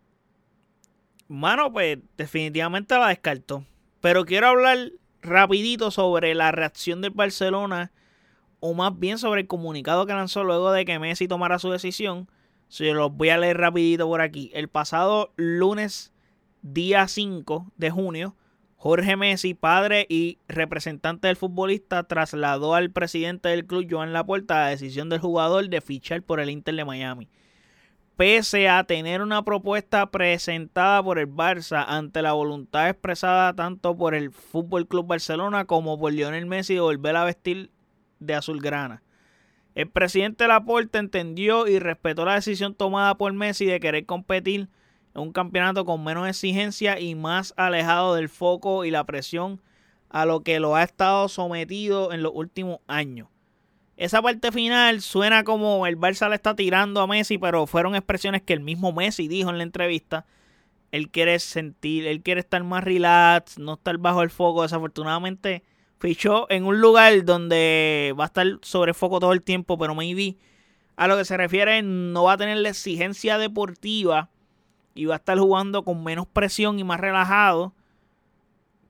Mano, 1.27 1.73
pues 1.73 1.99
definitivamente 2.17 2.97
la 2.97 3.09
descartó. 3.09 3.65
Pero 4.03 4.25
quiero 4.25 4.49
hablar 4.49 4.91
rapidito 5.23 5.93
sobre 5.93 6.35
la 6.35 6.51
reacción 6.51 7.01
del 7.01 7.13
Barcelona 7.13 7.93
o 8.59 8.75
más 8.75 8.99
bien 8.99 9.17
sobre 9.17 9.43
el 9.43 9.47
comunicado 9.47 10.07
que 10.07 10.13
lanzó 10.13 10.43
luego 10.43 10.73
de 10.73 10.85
que 10.85 10.99
Messi 10.99 11.29
tomara 11.29 11.61
su 11.61 11.71
decisión. 11.71 12.29
Se 12.67 12.93
los 12.93 13.17
voy 13.17 13.29
a 13.29 13.39
leer 13.39 13.59
rapidito 13.59 14.09
por 14.09 14.21
aquí. 14.21 14.51
El 14.55 14.67
pasado 14.67 15.33
lunes, 15.37 16.13
día 16.63 17.07
5 17.07 17.73
de 17.77 17.91
junio, 17.93 18.35
Jorge 18.75 19.17
Messi, 19.17 19.55
padre 19.55 20.07
y 20.09 20.39
representante 20.49 21.29
del 21.29 21.37
futbolista, 21.37 22.03
trasladó 22.03 22.75
al 22.75 22.91
presidente 22.91 23.51
del 23.51 23.67
club, 23.67 23.87
Joan 23.89 24.13
Laporta, 24.13 24.63
la 24.63 24.69
decisión 24.71 25.11
del 25.11 25.21
jugador 25.21 25.69
de 25.69 25.81
fichar 25.81 26.23
por 26.23 26.41
el 26.41 26.51
Inter 26.51 26.75
de 26.75 26.85
Miami. 26.85 27.29
Pese 28.23 28.69
a 28.69 28.85
tener 28.85 29.21
una 29.21 29.43
propuesta 29.43 30.12
presentada 30.12 31.02
por 31.02 31.19
el 31.19 31.26
Barça 31.26 31.85
ante 31.88 32.23
la 32.23 32.35
voluntad 32.35 32.88
expresada 32.88 33.52
tanto 33.52 33.97
por 33.97 34.14
el 34.14 34.31
Fútbol 34.31 34.87
Club 34.87 35.09
Barcelona 35.09 35.64
como 35.64 35.99
por 35.99 36.12
Lionel 36.12 36.47
Messi 36.47 36.75
de 36.75 36.81
volver 36.81 37.17
a 37.17 37.25
vestir 37.25 37.73
de 38.21 38.35
azulgrana. 38.35 39.02
El 39.75 39.91
presidente 39.91 40.47
Laporta 40.47 41.00
entendió 41.00 41.67
y 41.67 41.81
respetó 41.81 42.25
la 42.25 42.37
decisión 42.37 42.76
tomada 42.76 43.17
por 43.17 43.33
Messi 43.33 43.67
de 43.67 43.81
querer 43.81 44.07
competir 44.07 44.69
un 45.14 45.33
campeonato 45.33 45.85
con 45.85 46.05
menos 46.05 46.29
exigencia 46.29 47.00
y 47.00 47.17
más 47.17 47.52
alejado 47.57 48.14
del 48.14 48.29
foco 48.29 48.85
y 48.85 48.93
la 48.93 49.02
presión 49.02 49.61
a 50.11 50.26
lo 50.26 50.45
que 50.45 50.61
lo 50.61 50.76
ha 50.76 50.85
estado 50.85 51.26
sometido 51.26 52.12
en 52.12 52.23
los 52.23 52.31
últimos 52.33 52.79
años. 52.87 53.32
Esa 53.97 54.23
parte 54.23 54.51
final 54.53 55.01
suena 55.03 55.45
como 55.45 55.87
el 55.87 55.99
Barça 55.99 56.29
le 56.29 56.35
está 56.35 56.57
tirando 56.57 57.01
a 57.01 57.07
Messi, 57.07 57.39
pero 57.39 57.67
fueron 57.67 57.95
expresiones 57.95 58.43
que 58.43 58.53
el 58.53 58.61
mismo 58.61 58.93
Messi 58.93 59.29
dijo 59.29 59.51
en 59.51 59.59
la 59.59 59.65
entrevista. 59.65 60.27
Él 60.91 61.11
quiere 61.11 61.39
sentir, 61.39 62.07
él 62.07 62.23
quiere 62.23 62.41
estar 62.41 62.63
más 62.65 62.85
relax, 62.85 63.59
no 63.59 63.75
estar 63.75 63.97
bajo 63.99 64.23
el 64.23 64.31
foco. 64.31 64.63
Desafortunadamente 64.63 65.63
fichó 65.99 66.47
en 66.51 66.65
un 66.65 66.81
lugar 66.81 67.25
donde 67.25 68.15
va 68.19 68.25
a 68.25 68.27
estar 68.27 68.47
sobre 68.63 68.95
foco 68.95 69.21
todo 69.21 69.33
el 69.33 69.43
tiempo, 69.43 69.79
pero 69.79 69.95
maybe 69.95 70.37
a 70.97 71.07
lo 71.07 71.17
que 71.17 71.25
se 71.25 71.37
refiere 71.37 71.83
no 71.83 72.25
va 72.25 72.35
a 72.35 72.37
tener 72.37 72.59
la 72.59 72.71
exigencia 72.71 73.39
deportiva 73.39 74.29
y 74.95 75.07
va 75.07 75.15
a 75.15 75.19
estar 75.19 75.39
jugando 75.39 75.85
con 75.85 76.03
menos 76.03 76.27
presión 76.27 76.79
y 76.79 76.85
más 76.85 77.01
relajado. 77.01 77.73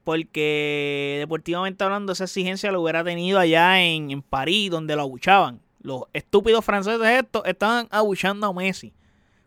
Porque 0.04 1.16
deportivamente 1.20 1.84
hablando, 1.84 2.12
esa 2.12 2.24
exigencia 2.24 2.72
lo 2.72 2.82
hubiera 2.82 3.04
tenido 3.04 3.38
allá 3.38 3.80
en, 3.80 4.22
París, 4.22 4.70
donde 4.70 4.96
lo 4.96 5.02
abuchaban. 5.02 5.60
Los 5.80 6.04
estúpidos 6.12 6.64
franceses 6.64 7.06
estos 7.06 7.42
estaban 7.46 7.86
abuchando 7.90 8.46
a 8.46 8.52
Messi. 8.52 8.92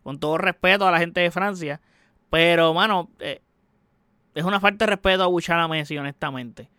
Con 0.04 0.20
todo 0.20 0.38
respeto 0.38 0.88
a 0.88 0.92
la 0.92 1.00
gente 1.00 1.22
de 1.22 1.32
Francia. 1.32 1.82
Pero, 2.30 2.74
mano, 2.74 3.10
eh, 3.20 3.42
es 4.34 4.44
una 4.44 4.60
falta 4.60 4.86
de 4.86 4.92
respeto 4.92 5.24
abuchar 5.24 5.60
a 5.60 5.68
Messi, 5.68 5.98
honestamente. 5.98 6.70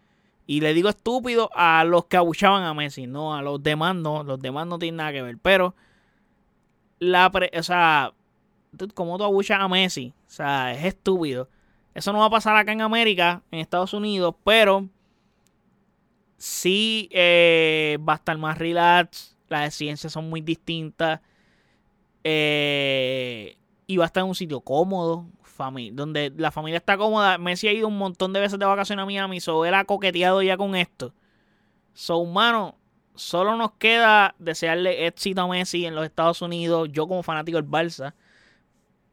Y 0.47 0.61
le 0.61 0.73
digo 0.75 0.89
estúpido 0.89 1.51
a 1.55 1.85
los 1.85 2.07
que 2.07 2.17
abuchaban 2.17 2.63
a 2.63 2.73
Messi, 2.73 3.07
no 3.07 3.35
a 3.35 3.43
los 3.43 3.63
demás, 3.63 3.97
no. 3.97 4.23
Los 4.23 4.41
demás 4.41 4.67
no 4.67 4.79
tienen 4.79 4.97
nada 4.97 5.13
que 5.13 5.23
ver. 5.23 5.39
Pero, 5.43 5.75
la 6.99 7.31
o 7.59 7.63
sea, 7.63 8.13
como 8.95 9.19
tú 9.19 9.25
abuchas 9.25 9.61
a 9.61 9.69
Messi. 9.69 10.15
O 10.27 10.31
sea, 10.31 10.73
es 10.73 10.85
estúpido. 10.85 11.49
Eso 11.97 12.13
no 12.13 12.19
va 12.19 12.27
a 12.27 12.31
pasar 12.31 12.55
acá 12.55 12.73
en 12.73 12.83
América, 12.83 13.43
en 13.51 13.59
Estados 13.59 13.95
Unidos, 13.95 14.35
pero 14.45 14.87
sí 16.37 17.09
eh, 17.11 17.97
va 18.07 18.13
a 18.13 18.17
estar 18.17 18.37
más 18.37 18.59
relax. 18.59 19.35
Las 19.49 19.75
ciencias 19.75 20.13
son 20.13 20.29
muy 20.29 20.43
distintas. 20.43 21.23
Eh, 22.23 23.57
y 23.87 23.97
va 23.97 24.05
a 24.05 24.09
estar 24.09 24.23
en 24.23 24.29
un 24.29 24.35
sitio 24.35 24.61
cómodo, 24.61 25.25
donde 25.93 26.35
la 26.37 26.51
familia 26.51 26.77
está 26.77 26.99
cómoda. 26.99 27.39
Messi 27.39 27.67
ha 27.69 27.73
ido 27.73 27.89
un 27.89 27.97
montón 27.97 28.35
de 28.35 28.41
veces 28.41 28.59
de 28.59 28.67
vacaciones 28.67 29.03
a 29.03 29.07
Miami, 29.07 29.41
so 29.41 29.65
él 29.65 29.73
ha 29.73 29.87
coqueteado 29.87 30.43
ya 30.43 30.59
con 30.59 30.75
esto. 30.75 31.15
So, 31.95 32.19
humano, 32.19 32.77
solo 33.15 33.57
nos 33.57 33.73
queda 33.73 34.35
desearle 34.39 35.07
éxito 35.07 35.41
a 35.41 35.49
Messi 35.49 35.87
en 35.87 35.95
los 35.95 36.05
Estados 36.05 36.43
Unidos. 36.43 36.91
Yo 36.93 37.09
como 37.09 37.23
fanático 37.23 37.57
del 37.57 37.71
Barça 37.71 38.13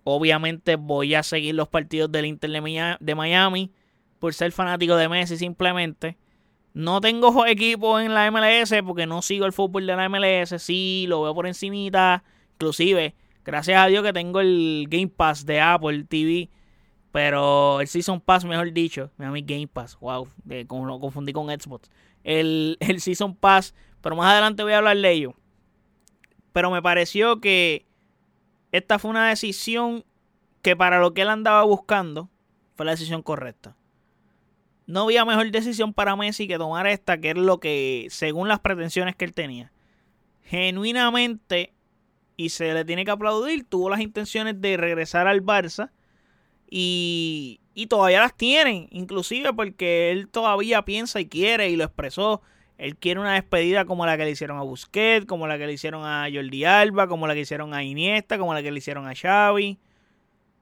Obviamente 0.03 0.75
voy 0.75 1.15
a 1.15 1.23
seguir 1.23 1.55
los 1.55 1.69
partidos 1.69 2.11
del 2.11 2.25
Inter 2.25 2.51
de 2.99 3.15
Miami 3.15 3.71
por 4.19 4.33
ser 4.33 4.51
fanático 4.51 4.95
de 4.95 5.09
Messi 5.09 5.37
simplemente. 5.37 6.17
No 6.73 7.01
tengo 7.01 7.45
equipo 7.45 7.99
en 7.99 8.13
la 8.13 8.29
MLS 8.31 8.73
porque 8.85 9.05
no 9.05 9.21
sigo 9.21 9.45
el 9.45 9.53
fútbol 9.53 9.85
de 9.85 9.95
la 9.95 10.09
MLS. 10.09 10.61
Sí, 10.61 11.05
lo 11.07 11.21
veo 11.23 11.35
por 11.35 11.47
encimita. 11.47 12.23
Inclusive, 12.53 13.15
gracias 13.43 13.79
a 13.79 13.87
Dios 13.87 14.03
que 14.03 14.13
tengo 14.13 14.39
el 14.39 14.87
Game 14.89 15.09
Pass 15.09 15.45
de 15.45 15.61
Apple 15.61 16.05
TV. 16.05 16.49
Pero 17.11 17.79
el 17.79 17.87
Season 17.87 18.19
Pass, 18.19 18.43
mejor 18.43 18.71
dicho. 18.73 19.11
mi 19.17 19.41
Game 19.43 19.67
Pass. 19.67 19.97
Wow, 19.99 20.27
como 20.67 20.85
lo 20.85 20.99
confundí 20.99 21.31
con 21.31 21.47
Xbox. 21.47 21.91
El, 22.23 22.77
el 22.81 23.01
Season 23.01 23.35
Pass. 23.35 23.75
Pero 24.01 24.15
más 24.15 24.31
adelante 24.31 24.63
voy 24.63 24.73
a 24.73 24.79
hablar 24.79 24.97
de 24.97 25.11
ello. 25.11 25.35
Pero 26.51 26.71
me 26.71 26.81
pareció 26.81 27.39
que 27.39 27.85
esta 28.73 28.97
fue 28.97 29.11
una 29.11 29.29
decisión 29.29 30.03
que 30.63 30.75
para 30.75 30.99
lo 30.99 31.13
que 31.13 31.21
él 31.21 31.29
andaba 31.29 31.63
buscando 31.63 32.29
fue 32.75 32.87
la 32.87 32.93
decisión 32.93 33.21
correcta. 33.21 33.77
No 34.87 35.03
había 35.03 35.23
mejor 35.25 35.49
decisión 35.51 35.93
para 35.93 36.15
Messi 36.15 36.47
que 36.47 36.57
tomar 36.57 36.87
esta, 36.87 37.19
que 37.19 37.29
es 37.29 37.37
lo 37.37 37.59
que, 37.59 38.07
según 38.09 38.47
las 38.47 38.59
pretensiones 38.59 39.15
que 39.15 39.25
él 39.25 39.33
tenía, 39.33 39.71
genuinamente, 40.41 41.71
y 42.35 42.49
se 42.49 42.73
le 42.73 42.83
tiene 42.83 43.05
que 43.05 43.11
aplaudir, 43.11 43.63
tuvo 43.63 43.91
las 43.91 44.01
intenciones 44.01 44.59
de 44.59 44.75
regresar 44.75 45.27
al 45.27 45.43
Barça 45.43 45.91
y, 46.67 47.61
y 47.75 47.85
todavía 47.85 48.21
las 48.21 48.35
tienen, 48.35 48.87
inclusive 48.89 49.53
porque 49.53 50.09
él 50.09 50.27
todavía 50.29 50.83
piensa 50.83 51.19
y 51.19 51.27
quiere 51.27 51.69
y 51.69 51.75
lo 51.75 51.83
expresó 51.83 52.41
él 52.83 52.97
quiere 52.97 53.21
una 53.21 53.35
despedida 53.35 53.85
como 53.85 54.05
la 54.05 54.17
que 54.17 54.25
le 54.25 54.31
hicieron 54.31 54.57
a 54.57 54.61
Busquets, 54.61 55.25
como 55.25 55.47
la 55.47 55.57
que 55.57 55.65
le 55.65 55.71
hicieron 55.71 56.03
a 56.03 56.27
Jordi 56.31 56.65
Alba, 56.65 57.07
como 57.07 57.27
la 57.27 57.33
que 57.33 57.39
hicieron 57.39 57.73
a 57.73 57.81
Iniesta, 57.81 58.37
como 58.37 58.53
la 58.53 58.61
que 58.61 58.71
le 58.71 58.79
hicieron 58.79 59.07
a 59.07 59.15
Xavi. 59.15 59.79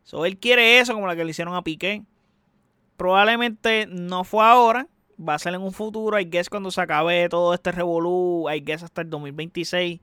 So, 0.03 0.27
él 0.27 0.37
quiere 0.37 0.77
eso 0.77 0.93
como 0.93 1.07
la 1.07 1.15
que 1.15 1.23
le 1.23 1.31
hicieron 1.31 1.55
a 1.55 1.63
Piqué. 1.63 2.03
Probablemente 2.95 3.87
no 3.89 4.23
fue 4.23 4.45
ahora, 4.45 4.87
va 5.17 5.33
a 5.33 5.39
ser 5.39 5.55
en 5.55 5.61
un 5.61 5.73
futuro. 5.73 6.19
I 6.19 6.25
guess 6.25 6.47
cuando 6.47 6.69
se 6.69 6.81
acabe 6.81 7.27
todo 7.27 7.55
este 7.55 7.71
revolú, 7.71 8.47
I 8.53 8.59
guess 8.59 8.83
hasta 8.83 9.01
el 9.01 9.09
2026 9.09 9.99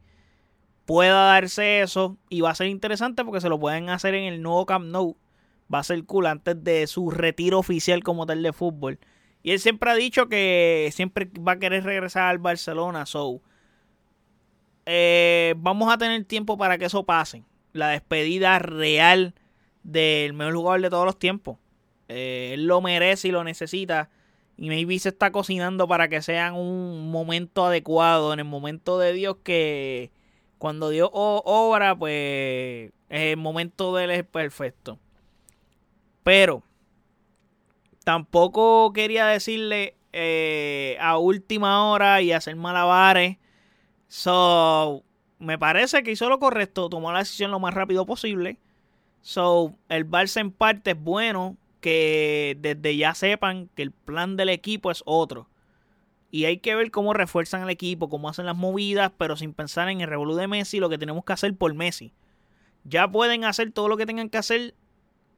pueda 0.86 1.26
darse 1.26 1.82
eso 1.82 2.16
y 2.28 2.40
va 2.40 2.50
a 2.50 2.56
ser 2.56 2.66
interesante 2.66 3.24
porque 3.24 3.40
se 3.40 3.48
lo 3.48 3.60
pueden 3.60 3.90
hacer 3.90 4.16
en 4.16 4.24
el 4.24 4.42
nuevo 4.42 4.66
Camp 4.66 4.86
Nou. 4.86 5.16
Va 5.72 5.78
a 5.78 5.84
ser 5.84 6.02
cool 6.04 6.26
antes 6.26 6.64
de 6.64 6.84
su 6.88 7.10
retiro 7.12 7.60
oficial 7.60 8.02
como 8.02 8.26
tal 8.26 8.42
de 8.42 8.52
fútbol. 8.52 8.98
Y 9.48 9.52
él 9.52 9.60
siempre 9.60 9.90
ha 9.90 9.94
dicho 9.94 10.28
que 10.28 10.90
siempre 10.92 11.26
va 11.40 11.52
a 11.52 11.58
querer 11.58 11.82
regresar 11.82 12.24
al 12.24 12.36
Barcelona. 12.36 13.06
So, 13.06 13.40
eh, 14.84 15.54
vamos 15.56 15.90
a 15.90 15.96
tener 15.96 16.22
tiempo 16.26 16.58
para 16.58 16.76
que 16.76 16.84
eso 16.84 17.04
pase. 17.04 17.44
La 17.72 17.88
despedida 17.88 18.58
real 18.58 19.32
del 19.84 20.34
mejor 20.34 20.54
jugador 20.54 20.82
de 20.82 20.90
todos 20.90 21.06
los 21.06 21.18
tiempos. 21.18 21.56
Eh, 22.08 22.50
él 22.52 22.66
lo 22.66 22.82
merece 22.82 23.28
y 23.28 23.30
lo 23.30 23.42
necesita. 23.42 24.10
Y 24.58 24.68
maybe 24.68 24.98
se 24.98 25.08
está 25.08 25.32
cocinando 25.32 25.88
para 25.88 26.08
que 26.08 26.20
sea 26.20 26.52
un 26.52 27.10
momento 27.10 27.64
adecuado, 27.64 28.34
en 28.34 28.40
el 28.40 28.44
momento 28.44 28.98
de 28.98 29.14
Dios 29.14 29.38
que 29.42 30.10
cuando 30.58 30.90
Dios 30.90 31.08
obra, 31.14 31.96
pues 31.96 32.92
el 33.08 33.36
momento 33.38 33.96
de 33.96 34.04
él 34.04 34.10
es 34.10 34.24
perfecto. 34.24 34.98
Pero 36.22 36.64
Tampoco 38.08 38.94
quería 38.94 39.26
decirle 39.26 39.94
eh, 40.14 40.96
a 40.98 41.18
última 41.18 41.90
hora 41.90 42.22
y 42.22 42.32
hacer 42.32 42.56
malabares. 42.56 43.36
So, 44.06 45.02
me 45.38 45.58
parece 45.58 46.02
que 46.02 46.12
hizo 46.12 46.30
lo 46.30 46.38
correcto, 46.38 46.88
tomó 46.88 47.12
la 47.12 47.18
decisión 47.18 47.50
lo 47.50 47.60
más 47.60 47.74
rápido 47.74 48.06
posible. 48.06 48.56
So, 49.20 49.74
el 49.90 50.08
Barça 50.08 50.40
en 50.40 50.52
parte 50.52 50.92
es 50.92 50.98
bueno 50.98 51.58
que 51.82 52.56
desde 52.58 52.96
ya 52.96 53.12
sepan 53.12 53.68
que 53.74 53.82
el 53.82 53.90
plan 53.90 54.38
del 54.38 54.48
equipo 54.48 54.90
es 54.90 55.02
otro. 55.04 55.46
Y 56.30 56.46
hay 56.46 56.60
que 56.60 56.74
ver 56.74 56.90
cómo 56.90 57.12
refuerzan 57.12 57.62
el 57.62 57.68
equipo, 57.68 58.08
cómo 58.08 58.30
hacen 58.30 58.46
las 58.46 58.56
movidas, 58.56 59.12
pero 59.18 59.36
sin 59.36 59.52
pensar 59.52 59.90
en 59.90 60.00
el 60.00 60.08
revolú 60.08 60.34
de 60.34 60.48
Messi, 60.48 60.80
lo 60.80 60.88
que 60.88 60.96
tenemos 60.96 61.26
que 61.26 61.34
hacer 61.34 61.54
por 61.54 61.74
Messi. 61.74 62.14
Ya 62.84 63.06
pueden 63.06 63.44
hacer 63.44 63.70
todo 63.70 63.86
lo 63.86 63.98
que 63.98 64.06
tengan 64.06 64.30
que 64.30 64.38
hacer 64.38 64.72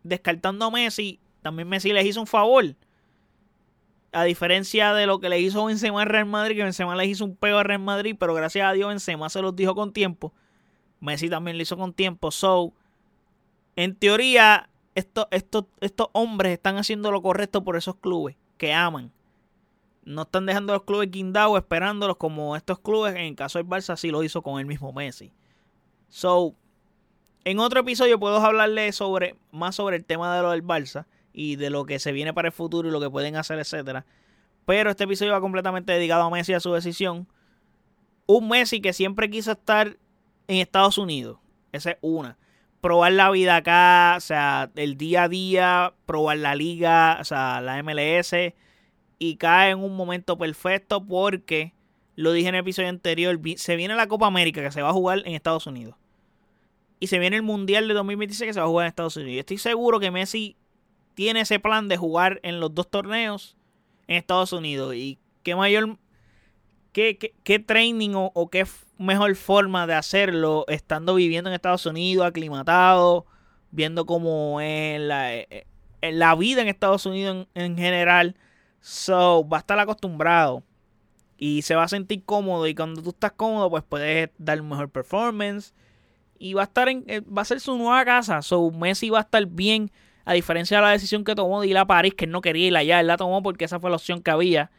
descartando 0.05 0.67
a 0.67 0.71
Messi 0.71 1.19
también 1.43 1.69
Messi 1.69 1.93
les 1.93 2.07
hizo 2.07 2.21
un 2.21 2.27
favor. 2.27 2.65
A 4.13 4.25
diferencia 4.25 4.93
de 4.93 5.07
lo 5.07 5.21
que 5.21 5.29
le 5.29 5.41
hizo 5.41 5.65
Benzema 5.65 6.03
al 6.03 6.09
Real 6.09 6.27
Madrid, 6.27 6.57
que 6.57 6.65
Benzema 6.65 6.97
les 6.97 7.09
hizo 7.09 7.25
un 7.25 7.37
pego 7.37 7.59
al 7.59 7.65
Real 7.65 7.81
Madrid, 7.81 8.17
pero 8.19 8.35
gracias 8.35 8.69
a 8.69 8.73
Dios 8.73 8.89
Benzema 8.89 9.29
se 9.29 9.41
los 9.41 9.55
dijo 9.55 9.75
con 9.75 9.93
tiempo. 9.93 10.33
Messi 11.01 11.31
también 11.31 11.57
lo 11.57 11.63
hizo 11.63 11.77
con 11.77 11.93
tiempo. 11.93 12.31
So, 12.31 12.73
en 13.77 13.95
teoría, 13.95 14.69
estos, 14.95 15.27
estos, 15.31 15.67
estos 15.81 16.09
hombres 16.13 16.53
están 16.53 16.77
haciendo 16.77 17.13
lo 17.13 17.23
correcto 17.23 17.63
por 17.63 17.77
esos 17.77 17.97
clubes 17.97 18.37
que 18.59 18.75
aman. 18.75 19.13
No 20.05 20.23
están 20.23 20.45
dejando 20.45 20.73
a 20.73 20.77
los 20.77 20.85
clubes 20.85 21.11
guindados 21.11 21.57
esperándolos 21.57 22.17
como 22.17 22.57
estos 22.57 22.81
clubes, 22.81 23.15
en 23.15 23.23
el 23.23 23.37
caso 23.37 23.59
del 23.59 23.69
Barça, 23.69 23.97
sí 23.97 24.11
lo 24.11 24.25
hizo 24.25 24.43
con 24.43 24.59
el 24.59 24.67
mismo 24.67 24.93
Messi. 24.93 25.33
So, 26.09 26.55
en 27.45 27.61
otro 27.61 27.81
episodio 27.81 28.19
puedo 28.19 28.39
hablarle 28.39 28.91
sobre, 28.93 29.37
más 29.53 29.77
sobre 29.77 29.97
el 29.97 30.05
tema 30.05 30.35
de 30.37 30.43
lo 30.43 30.51
del 30.51 30.65
Barça 30.65 31.07
y 31.33 31.57
de 31.57 31.71
lo 31.71 31.85
que 31.85 31.99
se 31.99 32.13
viene 32.13 32.33
para 32.33 32.49
el 32.49 32.53
futuro 32.53 32.89
y 32.89 32.93
lo 32.93 33.01
que 33.01 33.11
pueden 33.11 33.37
hacer, 33.37 33.59
etcétera. 33.59 34.05
Pero 34.67 34.91
este 34.91 35.05
episodio 35.05 35.33
va 35.33 35.41
completamente 35.41 35.93
dedicado 35.93 36.23
a 36.23 36.31
Messi 36.31 36.53
y 36.53 36.55
a 36.55 36.61
su 36.61 36.73
decisión. 36.73 37.29
Un 38.27 38.49
Messi 38.49 38.81
que 38.81 38.93
siempre 38.93 39.31
quiso 39.31 39.53
estar 39.53 39.97
en 40.49 40.57
Estados 40.57 40.99
Unidos. 40.99 41.39
Esa 41.73 41.93
es 41.93 41.99
una. 42.01 42.39
probar 42.81 43.13
la 43.13 43.31
vida 43.31 43.57
acá, 43.57 44.15
o 44.17 44.21
sea, 44.21 44.71
el 44.75 44.97
día 44.97 45.25
a 45.25 45.29
día, 45.29 45.95
probar 46.07 46.39
la 46.39 46.55
liga, 46.55 47.19
o 47.21 47.25
sea, 47.25 47.61
la 47.61 47.83
MLS, 47.83 48.33
y 49.19 49.37
cae 49.37 49.73
en 49.73 49.79
un 49.81 49.97
momento 49.97 50.39
perfecto 50.39 51.05
porque, 51.05 51.75
lo 52.17 52.33
dije 52.33 52.49
en 52.49 52.55
el 52.55 52.63
episodio 52.63 52.89
anterior, 52.89 53.39
se 53.57 53.77
viene 53.77 53.95
la 53.95 54.07
Copa 54.07 54.27
América 54.27 54.63
que 54.63 54.73
se 54.73 54.83
va 54.83 54.89
a 54.91 54.95
jugar 54.95 55.21
en 55.27 55.35
Estados 55.35 55.67
Unidos. 55.67 55.95
Y 57.01 57.09
se 57.09 57.19
viene 57.19 57.37
el 57.37 57.43
Mundial 57.43 57.87
de 57.89 57.95
2026 57.95 58.49
que 58.49 58.55
se 58.55 58.61
va 58.61 58.67
a 58.67 58.69
jugar 58.69 58.87
en 58.87 58.91
Estados 58.91 59.17
Unidos. 59.17 59.41
Estoy 59.41 59.59
seguro 59.59 60.01
que 60.01 60.11
Messi 60.11 60.57
tiene 61.15 61.41
ese 61.41 61.59
plan 61.59 61.89
de 61.89 61.97
jugar 61.97 62.41
en 62.43 62.61
los 62.61 62.75
dos 62.75 62.91
torneos 62.91 63.57
en 64.07 64.17
Estados 64.17 64.53
Unidos. 64.53 64.95
Y 64.95 65.19
qué 65.43 65.55
mayor, 65.55 65.99
qué, 66.93 67.35
qué, 67.43 67.59
training 67.59 68.13
o, 68.15 68.49
qué 68.51 68.67
mejor 68.99 69.35
forma 69.37 69.87
de 69.87 69.95
hacerlo 69.95 70.65
estando 70.69 71.15
viviendo 71.15 71.51
en 71.51 71.55
Estados 71.55 71.87
Unidos, 71.87 72.27
aclimatado, 72.27 73.27
viendo 73.71 74.07
cómo 74.07 74.61
es 74.61 75.01
la, 75.01 75.35
eh, 75.35 75.67
eh, 76.03 76.13
la 76.13 76.35
vida 76.35 76.63
en 76.63 76.69
Estados 76.69 77.07
Unidos 77.07 77.47
en, 77.55 77.77
general. 77.77 78.37
So, 78.81 79.47
va 79.47 79.59
a 79.59 79.61
estar 79.61 79.79
acostumbrado 79.79 80.63
y 81.37 81.63
se 81.63 81.75
va 81.75 81.85
a 81.85 81.89
sentir 81.89 82.25
cómodo. 82.25 82.67
Y 82.67 82.75
cuando 82.75 83.03
tú 83.03 83.11
estás 83.11 83.33
cómodo, 83.33 83.71
pues 83.71 83.85
puedes 83.89 84.31
dar 84.39 84.63
mejor 84.63 84.91
performance. 84.91 85.75
Y 86.39 86.55
va 86.55 86.63
a 86.63 86.65
estar 86.65 86.89
en, 86.89 87.05
eh, 87.07 87.21
va 87.21 87.43
a 87.43 87.45
ser 87.45 87.61
su 87.61 87.77
nueva 87.77 88.05
casa. 88.05 88.41
So, 88.43 88.71
Messi 88.71 89.11
va 89.11 89.19
a 89.19 89.23
estar 89.23 89.45
bien. 89.47 89.91
A 90.25 90.35
diferencia 90.35 90.79
de 90.79 90.83
la 90.83 90.91
decisión 90.91 91.25
que 91.25 91.35
tomó 91.35 91.61
de 91.61 91.69
ir 91.69 91.79
a 91.79 91.87
París, 91.87 92.15
que 92.15 92.27
él 92.27 92.31
no 92.31 92.41
quería 92.41 92.67
ir 92.69 92.77
allá. 92.77 93.01
Él 93.01 93.07
la 93.07 93.17
tomó 93.17 93.43
porque 93.43 93.65
esa 93.65 93.81
fue 93.81 93.91
la 93.91 93.97
opción 93.97 94.23
que 94.23 94.31
había 94.31 94.71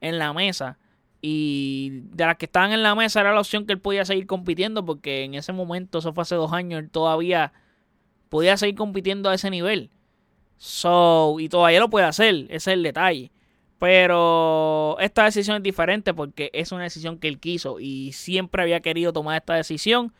en 0.00 0.18
la 0.18 0.32
mesa. 0.32 0.78
Y 1.20 2.02
de 2.12 2.26
las 2.26 2.36
que 2.36 2.46
estaban 2.46 2.72
en 2.72 2.82
la 2.82 2.94
mesa 2.94 3.20
era 3.20 3.32
la 3.32 3.40
opción 3.40 3.66
que 3.66 3.72
él 3.72 3.80
podía 3.80 4.04
seguir 4.04 4.26
compitiendo, 4.26 4.84
porque 4.84 5.24
en 5.24 5.34
ese 5.34 5.52
momento, 5.52 5.98
eso 5.98 6.12
fue 6.12 6.22
hace 6.22 6.34
dos 6.34 6.52
años, 6.52 6.80
él 6.80 6.90
todavía 6.90 7.52
podía 8.28 8.56
seguir 8.56 8.76
compitiendo 8.76 9.30
a 9.30 9.34
ese 9.34 9.50
nivel. 9.50 9.90
So, 10.58 11.36
y 11.38 11.48
todavía 11.48 11.80
lo 11.80 11.90
puede 11.90 12.06
hacer, 12.06 12.34
ese 12.48 12.54
es 12.56 12.66
el 12.68 12.82
detalle. 12.82 13.32
Pero 13.78 14.96
esta 15.00 15.24
decisión 15.24 15.58
es 15.58 15.62
diferente 15.62 16.14
porque 16.14 16.50
es 16.54 16.72
una 16.72 16.84
decisión 16.84 17.18
que 17.18 17.28
él 17.28 17.38
quiso 17.38 17.78
y 17.78 18.12
siempre 18.12 18.62
había 18.62 18.80
querido 18.80 19.12
tomar 19.12 19.36
esta 19.36 19.54
decisión, 19.54 20.14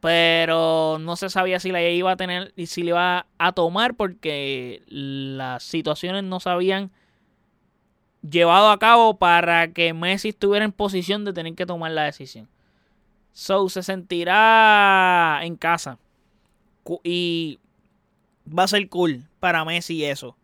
pero 0.00 0.98
no 1.00 1.16
se 1.16 1.28
sabía 1.28 1.58
si 1.60 1.72
la 1.72 1.82
iba 1.82 2.12
a 2.12 2.16
tener 2.16 2.52
y 2.56 2.66
si 2.66 2.82
la 2.82 2.88
iba 2.90 3.26
a 3.38 3.52
tomar 3.52 3.94
porque 3.94 4.82
las 4.86 5.62
situaciones 5.64 6.24
no 6.24 6.38
sabían 6.40 6.90
llevado 8.28 8.70
a 8.70 8.78
cabo 8.78 9.18
para 9.18 9.72
que 9.72 9.94
Messi 9.94 10.30
estuviera 10.30 10.64
en 10.64 10.72
posición 10.72 11.24
de 11.24 11.32
tener 11.32 11.54
que 11.54 11.66
tomar 11.66 11.90
la 11.92 12.04
decisión. 12.04 12.48
So 13.32 13.68
se 13.68 13.82
sentirá 13.82 15.40
en 15.42 15.56
casa. 15.56 15.98
Y 17.04 17.58
va 18.46 18.64
a 18.64 18.68
ser 18.68 18.88
cool 18.88 19.24
para 19.40 19.64
Messi 19.64 20.04
eso. 20.04 20.36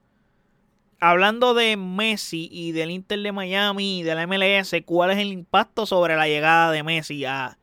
Hablando 1.01 1.55
de 1.55 1.77
Messi 1.77 2.49
y 2.51 2.73
del 2.73 2.91
Inter 2.91 3.21
de 3.21 3.33
Miami 3.33 4.01
y 4.01 4.03
de 4.03 4.15
la 4.15 4.27
MLS, 4.27 4.75
¿cuál 4.85 5.11
es 5.11 5.19
el 5.19 5.33
impacto 5.33 5.87
sobre 5.87 6.17
la 6.17 6.29
llegada 6.29 6.71
de 6.71 6.83
Messi 6.83 7.25
a, 7.25 7.59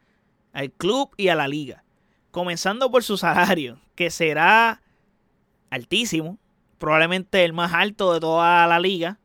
al 0.53 0.71
club 0.71 1.09
y 1.17 1.29
a 1.29 1.35
la 1.35 1.47
liga? 1.47 1.83
Comenzando 2.31 2.89
por 2.91 3.03
su 3.03 3.17
salario, 3.17 3.79
que 3.95 4.09
será 4.09 4.81
altísimo, 5.69 6.37
probablemente 6.77 7.43
el 7.43 7.53
más 7.53 7.73
alto 7.73 8.13
de 8.13 8.19
toda 8.19 8.65
la 8.67 8.79
liga. 8.79 9.19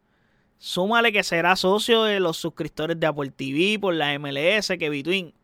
Súmale 0.59 1.13
que 1.13 1.23
será 1.23 1.55
socio 1.57 2.05
de 2.05 2.21
los 2.21 2.37
suscriptores 2.37 2.99
de 2.99 3.07
Apple 3.07 3.31
TV 3.31 3.79
por 3.79 3.95
la 3.95 4.19
MLS, 4.19 4.69
que 4.79 4.89
Between. 4.89 5.35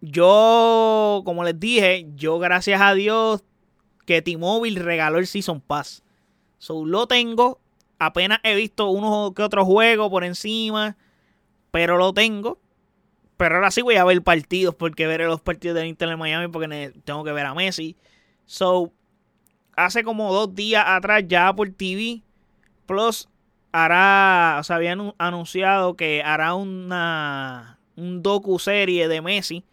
Yo, 0.00 1.22
como 1.24 1.42
les 1.42 1.58
dije, 1.58 2.06
yo 2.14 2.38
gracias 2.38 2.80
a 2.80 2.94
Dios 2.94 3.42
que 4.06 4.22
T-Mobile 4.22 4.80
regaló 4.80 5.18
el 5.18 5.26
Season 5.26 5.60
Pass. 5.60 6.02
So, 6.58 6.84
lo 6.84 7.06
tengo. 7.06 7.60
Apenas 7.98 8.38
he 8.44 8.54
visto 8.54 8.88
uno 8.88 9.32
que 9.34 9.42
otro 9.42 9.64
juego 9.64 10.08
por 10.08 10.24
encima. 10.24 10.96
Pero 11.70 11.98
lo 11.98 12.12
tengo. 12.14 12.58
Pero 13.38 13.54
ahora 13.54 13.70
sí 13.70 13.80
voy 13.80 13.96
a 13.96 14.04
ver 14.04 14.20
partidos. 14.22 14.74
Porque 14.74 15.06
veré 15.06 15.24
los 15.24 15.40
partidos 15.40 15.76
del 15.76 15.86
Inter 15.86 16.10
de 16.10 16.16
Miami. 16.16 16.48
Porque 16.48 16.92
tengo 17.04 17.24
que 17.24 17.32
ver 17.32 17.46
a 17.46 17.54
Messi. 17.54 17.96
So, 18.44 18.92
hace 19.74 20.04
como 20.04 20.32
dos 20.34 20.54
días 20.54 20.84
atrás 20.86 21.24
ya 21.26 21.54
por 21.54 21.70
TV 21.70 22.22
Plus 22.86 23.28
hará, 23.72 24.56
o 24.60 24.64
sea, 24.64 24.76
habían 24.76 25.14
anunciado 25.18 25.94
que 25.94 26.22
hará 26.22 26.54
una 26.54 27.78
un 27.96 28.22
docu 28.22 28.58
serie 28.58 29.08
de 29.08 29.20
Messi. 29.20 29.64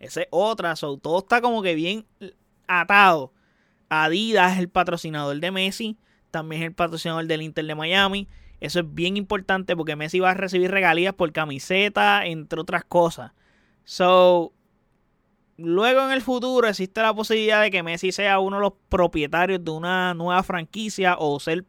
Esa 0.00 0.22
es 0.22 0.28
otra, 0.30 0.74
todo 0.74 1.18
está 1.18 1.40
como 1.40 1.62
que 1.62 1.74
bien 1.74 2.04
atado. 2.66 3.32
Adidas 3.88 4.54
es 4.54 4.58
el 4.58 4.68
patrocinador 4.68 5.38
de 5.38 5.50
Messi, 5.50 5.96
también 6.30 6.62
es 6.62 6.68
el 6.68 6.74
patrocinador 6.74 7.26
del 7.26 7.42
Inter 7.42 7.64
de 7.64 7.74
Miami. 7.74 8.28
Eso 8.60 8.80
es 8.80 8.94
bien 8.94 9.16
importante 9.16 9.76
porque 9.76 9.96
Messi 9.96 10.20
va 10.20 10.30
a 10.30 10.34
recibir 10.34 10.70
regalías 10.70 11.14
por 11.14 11.32
camiseta, 11.32 12.24
entre 12.24 12.60
otras 12.60 12.84
cosas. 12.84 13.32
So, 13.84 14.52
luego 15.56 16.04
en 16.04 16.12
el 16.12 16.22
futuro 16.22 16.68
existe 16.68 17.02
la 17.02 17.14
posibilidad 17.14 17.62
de 17.62 17.70
que 17.70 17.82
Messi 17.82 18.12
sea 18.12 18.38
uno 18.38 18.56
de 18.56 18.62
los 18.62 18.72
propietarios 18.88 19.64
de 19.64 19.70
una 19.70 20.14
nueva 20.14 20.42
franquicia 20.42 21.16
o 21.18 21.38
ser 21.40 21.64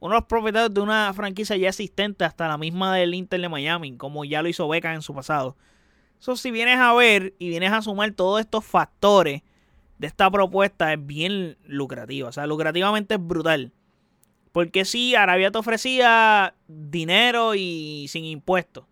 uno 0.00 0.14
de 0.14 0.20
los 0.20 0.26
propietarios 0.26 0.74
de 0.74 0.80
una 0.80 1.12
franquicia 1.14 1.56
ya 1.56 1.68
existente, 1.68 2.24
hasta 2.24 2.48
la 2.48 2.58
misma 2.58 2.96
del 2.96 3.14
Inter 3.14 3.40
de 3.40 3.48
Miami, 3.48 3.96
como 3.96 4.24
ya 4.24 4.42
lo 4.42 4.48
hizo 4.48 4.68
Beckham 4.68 4.94
en 4.94 5.02
su 5.02 5.14
pasado. 5.14 5.56
Eso 6.20 6.36
si 6.36 6.50
vienes 6.50 6.78
a 6.78 6.92
ver 6.94 7.34
y 7.38 7.48
vienes 7.48 7.72
a 7.72 7.82
sumar 7.82 8.10
todos 8.12 8.40
estos 8.40 8.64
factores 8.64 9.42
de 9.98 10.06
esta 10.08 10.28
propuesta 10.30 10.92
es 10.92 11.06
bien 11.06 11.56
lucrativa. 11.64 12.28
O 12.28 12.32
sea, 12.32 12.46
lucrativamente 12.46 13.14
es 13.14 13.24
brutal. 13.24 13.72
Porque 14.52 14.84
si 14.84 15.14
Arabia 15.14 15.50
te 15.50 15.58
ofrecía 15.58 16.54
dinero 16.68 17.54
y 17.54 18.06
sin 18.08 18.24
impuestos. 18.24 18.84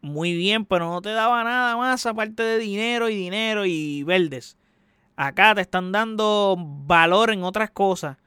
Muy 0.00 0.34
bien, 0.34 0.66
pero 0.66 0.90
no 0.90 1.00
te 1.00 1.10
daba 1.10 1.44
nada 1.44 1.76
más 1.76 2.04
aparte 2.04 2.42
de 2.42 2.58
dinero 2.58 3.08
y 3.08 3.14
dinero 3.14 3.64
y 3.64 4.02
verdes. 4.02 4.58
Acá 5.16 5.54
te 5.54 5.60
están 5.60 5.92
dando 5.92 6.56
valor 6.58 7.30
en 7.30 7.44
otras 7.44 7.70
cosas 7.70 8.18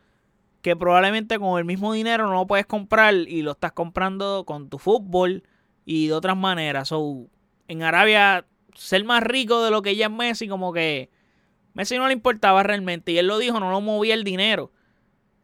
que 0.61 0.75
probablemente 0.75 1.39
con 1.39 1.57
el 1.59 1.65
mismo 1.65 1.93
dinero 1.93 2.27
no 2.27 2.33
lo 2.33 2.47
puedes 2.47 2.65
comprar 2.65 3.13
y 3.13 3.41
lo 3.41 3.51
estás 3.51 3.71
comprando 3.71 4.43
con 4.45 4.69
tu 4.69 4.79
fútbol 4.79 5.43
y 5.85 6.07
de 6.07 6.13
otras 6.13 6.35
maneras. 6.35 6.89
So, 6.89 7.27
en 7.67 7.83
Arabia, 7.83 8.45
ser 8.73 9.03
más 9.05 9.23
rico 9.23 9.63
de 9.63 9.71
lo 9.71 9.81
que 9.81 9.95
ya 9.95 10.07
es 10.07 10.11
Messi, 10.11 10.47
como 10.47 10.73
que 10.73 11.09
Messi 11.73 11.97
no 11.97 12.07
le 12.07 12.13
importaba 12.13 12.63
realmente. 12.63 13.11
Y 13.11 13.17
él 13.17 13.27
lo 13.27 13.37
dijo, 13.37 13.59
no 13.59 13.71
lo 13.71 13.81
movía 13.81 14.13
el 14.13 14.23
dinero. 14.23 14.71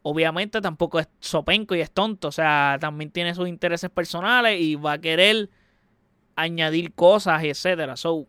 Obviamente 0.06 0.60
tampoco 0.60 1.00
es 1.00 1.08
sopenco 1.18 1.74
y 1.74 1.80
es 1.80 1.90
tonto. 1.90 2.28
O 2.28 2.32
sea, 2.32 2.76
también 2.78 3.10
tiene 3.10 3.34
sus 3.34 3.48
intereses 3.48 3.88
personales 3.88 4.60
y 4.60 4.74
va 4.74 4.92
a 4.92 4.98
querer 4.98 5.48
añadir 6.36 6.92
cosas, 6.92 7.42
etcétera. 7.42 7.96
So, 7.96 8.26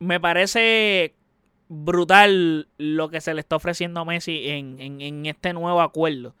me 0.00 0.18
parece 0.18 1.14
brutal 1.68 2.66
lo 2.78 3.08
que 3.10 3.20
se 3.20 3.32
le 3.32 3.40
está 3.40 3.54
ofreciendo 3.54 4.00
a 4.00 4.04
Messi 4.04 4.48
en, 4.48 5.24
este 5.26 5.52
nuevo 5.52 5.80
acuerdo. 5.80 6.34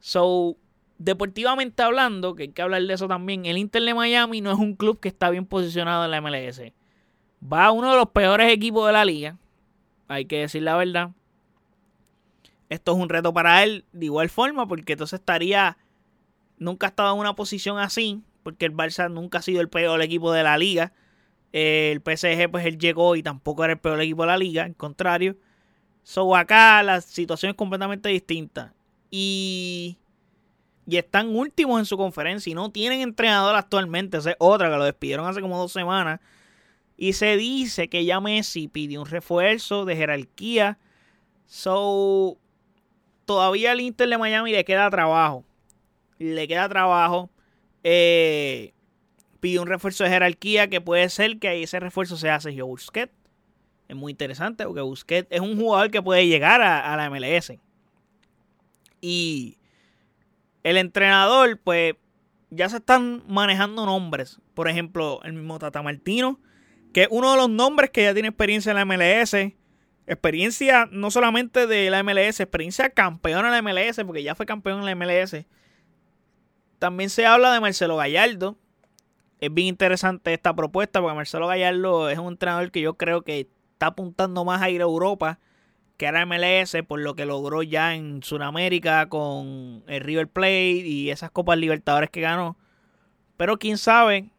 So, 0.00 0.56
deportivamente 0.98 1.84
hablando, 1.84 2.34
que 2.34 2.42
hay 2.42 2.48
que 2.48 2.62
hablar 2.62 2.82
de 2.82 2.94
eso 2.94 3.06
también, 3.06 3.46
el 3.46 3.58
Inter 3.58 3.82
de 3.82 3.94
Miami 3.94 4.40
no 4.40 4.50
es 4.50 4.58
un 4.58 4.74
club 4.74 4.98
que 4.98 5.08
está 5.08 5.30
bien 5.30 5.46
posicionado 5.46 6.04
en 6.04 6.10
la 6.10 6.20
MLS. 6.20 6.62
Va 7.40 7.66
a 7.66 7.70
uno 7.70 7.92
de 7.92 7.96
los 7.96 8.10
peores 8.10 8.52
equipos 8.52 8.88
de 8.88 8.92
la 8.92 9.04
liga, 9.04 9.36
hay 10.08 10.24
que 10.24 10.40
decir 10.40 10.64
la 10.64 10.76
verdad. 10.76 11.10
Esto 12.72 12.92
es 12.92 12.98
un 12.98 13.08
reto 13.08 13.32
para 13.32 13.62
él 13.62 13.84
de 13.92 14.06
igual 14.06 14.28
forma, 14.28 14.66
porque 14.66 14.92
entonces 14.92 15.20
estaría, 15.20 15.76
nunca 16.58 16.86
ha 16.86 16.90
estado 16.90 17.12
en 17.14 17.20
una 17.20 17.34
posición 17.34 17.78
así, 17.78 18.22
porque 18.42 18.66
el 18.66 18.72
Barça 18.72 19.10
nunca 19.10 19.38
ha 19.38 19.42
sido 19.42 19.60
el 19.60 19.68
peor 19.68 20.00
equipo 20.02 20.32
de 20.32 20.42
la 20.42 20.58
liga 20.58 20.92
el 21.52 22.00
PSG, 22.00 22.50
pues 22.50 22.64
él 22.66 22.78
llegó 22.78 23.14
y 23.14 23.22
tampoco 23.22 23.64
era 23.64 23.74
el 23.74 23.78
peor 23.78 24.00
equipo 24.00 24.22
de 24.22 24.28
la 24.28 24.38
liga, 24.38 24.64
al 24.64 24.74
contrario. 24.74 25.36
So 26.02 26.34
acá 26.34 26.82
la 26.82 27.00
situación 27.00 27.50
es 27.50 27.56
completamente 27.56 28.08
distinta. 28.08 28.74
Y, 29.10 29.98
y 30.86 30.96
están 30.96 31.28
últimos 31.36 31.78
en 31.78 31.84
su 31.84 31.96
conferencia 31.96 32.50
y 32.50 32.54
no 32.54 32.70
tienen 32.72 33.02
entrenador 33.02 33.54
actualmente. 33.54 34.16
Esa 34.16 34.30
es 34.30 34.36
otra 34.38 34.70
que 34.70 34.76
lo 34.76 34.84
despidieron 34.84 35.26
hace 35.26 35.42
como 35.42 35.58
dos 35.58 35.72
semanas. 35.72 36.20
Y 36.96 37.12
se 37.12 37.36
dice 37.36 37.88
que 37.88 38.04
ya 38.04 38.20
Messi 38.20 38.68
pidió 38.68 39.02
un 39.02 39.06
refuerzo 39.06 39.84
de 39.84 39.96
jerarquía. 39.96 40.78
So 41.46 42.38
todavía 43.24 43.72
al 43.72 43.80
Inter 43.80 44.08
de 44.08 44.18
Miami 44.18 44.52
le 44.52 44.64
queda 44.64 44.90
trabajo. 44.90 45.44
Le 46.18 46.46
queda 46.48 46.68
trabajo. 46.68 47.30
Eh, 47.84 48.72
pide 49.40 49.58
un 49.58 49.66
refuerzo 49.66 50.04
de 50.04 50.10
jerarquía 50.10 50.68
que 50.68 50.80
puede 50.80 51.08
ser 51.08 51.38
que 51.38 51.62
ese 51.62 51.80
refuerzo 51.80 52.16
sea 52.16 52.40
Sergio 52.40 52.66
Busquets. 52.66 53.12
Es 53.88 53.96
muy 53.96 54.12
interesante 54.12 54.64
porque 54.64 54.80
Busquets 54.80 55.28
es 55.30 55.40
un 55.40 55.58
jugador 55.58 55.90
que 55.90 56.00
puede 56.00 56.26
llegar 56.26 56.62
a, 56.62 56.96
la 56.96 57.10
MLS. 57.10 57.52
Y 59.00 59.58
el 60.62 60.76
entrenador, 60.76 61.58
pues 61.62 61.96
ya 62.50 62.68
se 62.68 62.76
están 62.76 63.24
manejando 63.26 63.84
nombres. 63.84 64.38
Por 64.54 64.68
ejemplo, 64.68 65.20
el 65.24 65.32
mismo 65.32 65.58
Tata 65.58 65.82
Martino, 65.82 66.38
que 66.92 67.02
es 67.02 67.08
uno 67.10 67.32
de 67.32 67.36
los 67.36 67.50
nombres 67.50 67.90
que 67.90 68.04
ya 68.04 68.14
tiene 68.14 68.28
experiencia 68.28 68.70
en 68.70 68.76
la 68.76 68.84
MLS. 68.84 69.34
Experiencia 70.12 70.88
no 70.90 71.10
solamente 71.10 71.66
de 71.66 71.90
la 71.90 72.02
MLS, 72.02 72.40
experiencia 72.40 72.90
campeón 72.90 73.46
en 73.46 73.52
la 73.52 73.62
MLS, 73.62 74.00
porque 74.06 74.22
ya 74.22 74.34
fue 74.34 74.46
campeón 74.46 74.80
en 74.80 74.86
la 74.86 74.94
MLS. 74.94 75.46
También 76.78 77.10
se 77.10 77.26
habla 77.26 77.52
de 77.52 77.60
Marcelo 77.60 77.96
Gallardo. 77.96 78.56
Es 79.40 79.52
bien 79.52 79.68
interesante 79.68 80.34
esta 80.34 80.54
propuesta 80.54 81.00
porque 81.00 81.16
Marcelo 81.16 81.46
Gallardo 81.46 82.10
es 82.10 82.18
un 82.18 82.28
entrenador 82.28 82.70
que 82.70 82.80
yo 82.80 82.94
creo 82.94 83.22
que 83.22 83.48
está 83.72 83.86
apuntando 83.86 84.44
más 84.44 84.62
a 84.62 84.70
ir 84.70 84.80
a 84.80 84.84
Europa 84.84 85.38
que 85.96 86.06
a 86.06 86.12
la 86.12 86.26
MLS 86.26 86.76
por 86.86 87.00
lo 87.00 87.14
que 87.14 87.26
logró 87.26 87.62
ya 87.62 87.94
en 87.94 88.22
Sudamérica 88.22 89.08
con 89.08 89.84
el 89.86 90.00
River 90.00 90.28
Plate 90.28 90.86
y 90.86 91.10
esas 91.10 91.30
Copas 91.30 91.58
Libertadores 91.58 92.10
que 92.10 92.20
ganó. 92.20 92.56
Pero 93.36 93.58
quién 93.58 93.78
sabe. 93.78 94.30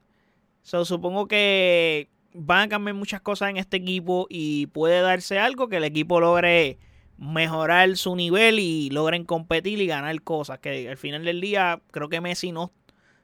supongo 0.64 1.28
que 1.28 2.10
van 2.34 2.62
a 2.64 2.70
cambiar 2.70 2.96
muchas 2.96 3.22
cosas 3.22 3.50
en 3.50 3.58
este 3.58 3.78
equipo 3.78 4.28
y 4.30 4.68
puede 4.68 5.02
darse 5.02 5.40
algo 5.40 5.70
que 5.70 5.78
el 5.78 5.84
equipo 5.84 6.20
logre 6.20 6.78
mejorar 7.18 7.96
su 7.96 8.16
nivel 8.16 8.60
y 8.60 8.90
logren 8.90 9.26
competir 9.26 9.80
y 9.82 9.88
ganar 9.88 10.22
cosas. 10.22 10.60
Que 10.60 10.90
al 10.90 10.98
final 10.98 11.24
del 11.24 11.42
día 11.42 11.82
creo 11.92 12.10
que 12.10 12.22
Messi 12.22 12.52
no, 12.52 12.72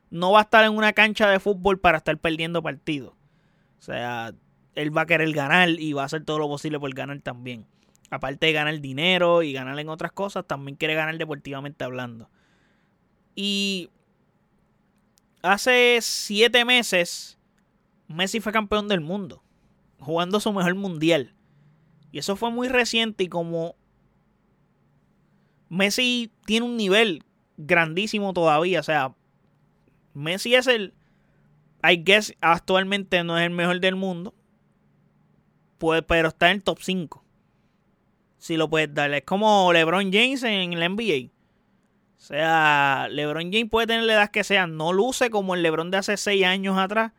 no 0.10 0.32
va 0.32 0.40
a 0.40 0.44
estar 0.44 0.64
en 0.66 0.74
una 0.74 0.94
cancha 0.94 1.30
de 1.30 1.40
fútbol 1.40 1.80
para 1.80 1.98
estar 1.98 2.18
perdiendo 2.18 2.62
partidos. 2.62 3.14
O 3.80 3.82
sea, 3.82 4.34
él 4.76 4.96
va 4.96 5.02
a 5.02 5.06
querer 5.06 5.32
ganar 5.34 5.70
y 5.70 5.94
va 5.94 6.04
a 6.04 6.06
hacer 6.06 6.24
todo 6.24 6.40
lo 6.40 6.48
posible 6.48 6.80
por 6.80 6.94
ganar 6.94 7.20
también. 7.22 7.66
Aparte 8.12 8.48
de 8.48 8.54
ganar 8.54 8.80
dinero 8.80 9.44
y 9.44 9.54
ganar 9.54 9.80
en 9.80 9.90
otras 9.90 10.12
cosas, 10.12 10.46
también 10.46 10.76
quiere 10.76 10.96
ganar 10.96 11.18
deportivamente 11.18 11.84
hablando. 11.84 12.30
Y 13.36 13.90
hace 15.42 16.00
siete 16.02 16.66
meses 16.66 17.39
Messi 18.10 18.42
fue 18.42 18.52
campeón 18.52 18.88
del 18.88 19.02
mundo, 19.02 19.44
jugando 20.00 20.40
su 20.40 20.52
mejor 20.52 20.76
mundial. 20.76 21.36
Y 22.12 22.18
eso 22.18 22.36
fue 22.36 22.50
muy 22.50 22.68
reciente 22.68 23.24
y 23.24 23.30
como 23.30 23.76
Messi 25.70 26.32
tiene 26.46 26.66
un 26.66 26.76
nivel 26.76 27.24
grandísimo 27.58 28.34
todavía, 28.34 28.80
o 28.80 28.84
sea, 28.84 29.14
Messi 30.16 30.56
es 30.56 30.66
el, 30.66 30.96
I 31.84 31.98
guess, 32.04 32.36
actualmente 32.42 33.24
no 33.24 33.38
es 33.38 33.46
el 33.46 33.52
mejor 33.52 33.80
del 33.80 33.96
mundo, 33.96 34.34
pues, 35.78 36.02
pero 36.08 36.30
está 36.30 36.50
en 36.50 36.58
el 36.58 36.64
top 36.64 36.80
5. 36.82 37.24
Si 38.40 38.58
lo 38.58 38.70
puedes 38.70 38.94
dar. 38.94 39.14
Es 39.14 39.24
como 39.24 39.72
LeBron 39.72 40.12
James 40.12 40.44
en 40.44 40.74
el 40.74 40.96
NBA. 40.96 41.30
O 42.18 42.22
sea, 42.22 43.08
LeBron 43.12 43.52
James 43.52 43.70
puede 43.70 43.88
tener 43.88 44.04
la 44.04 44.14
edad 44.14 44.32
que 44.32 44.44
sea. 44.46 44.66
No 44.66 44.94
luce 44.94 45.30
como 45.30 45.56
el 45.56 45.62
LeBron 45.62 45.92
de 45.92 45.98
hace 45.98 46.16
6 46.16 46.46
años 46.46 46.78
atrás 46.78 47.12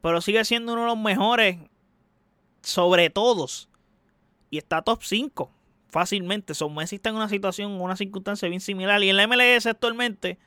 pero 0.00 0.20
sigue 0.20 0.44
siendo 0.44 0.72
uno 0.72 0.82
de 0.82 0.88
los 0.88 0.98
mejores 0.98 1.58
sobre 2.62 3.10
todos. 3.10 3.68
Y 4.50 4.58
está 4.58 4.82
top 4.82 5.02
5 5.02 5.50
fácilmente. 5.88 6.54
Son 6.54 6.74
Messi 6.74 6.96
está 6.96 7.08
en 7.08 7.16
una 7.16 7.28
situación, 7.28 7.80
una 7.80 7.96
circunstancia 7.96 8.48
bien 8.48 8.60
similar. 8.60 9.02
Y 9.02 9.08
en 9.08 9.16
la 9.16 9.26
MLS 9.26 9.66
actualmente 9.66 10.38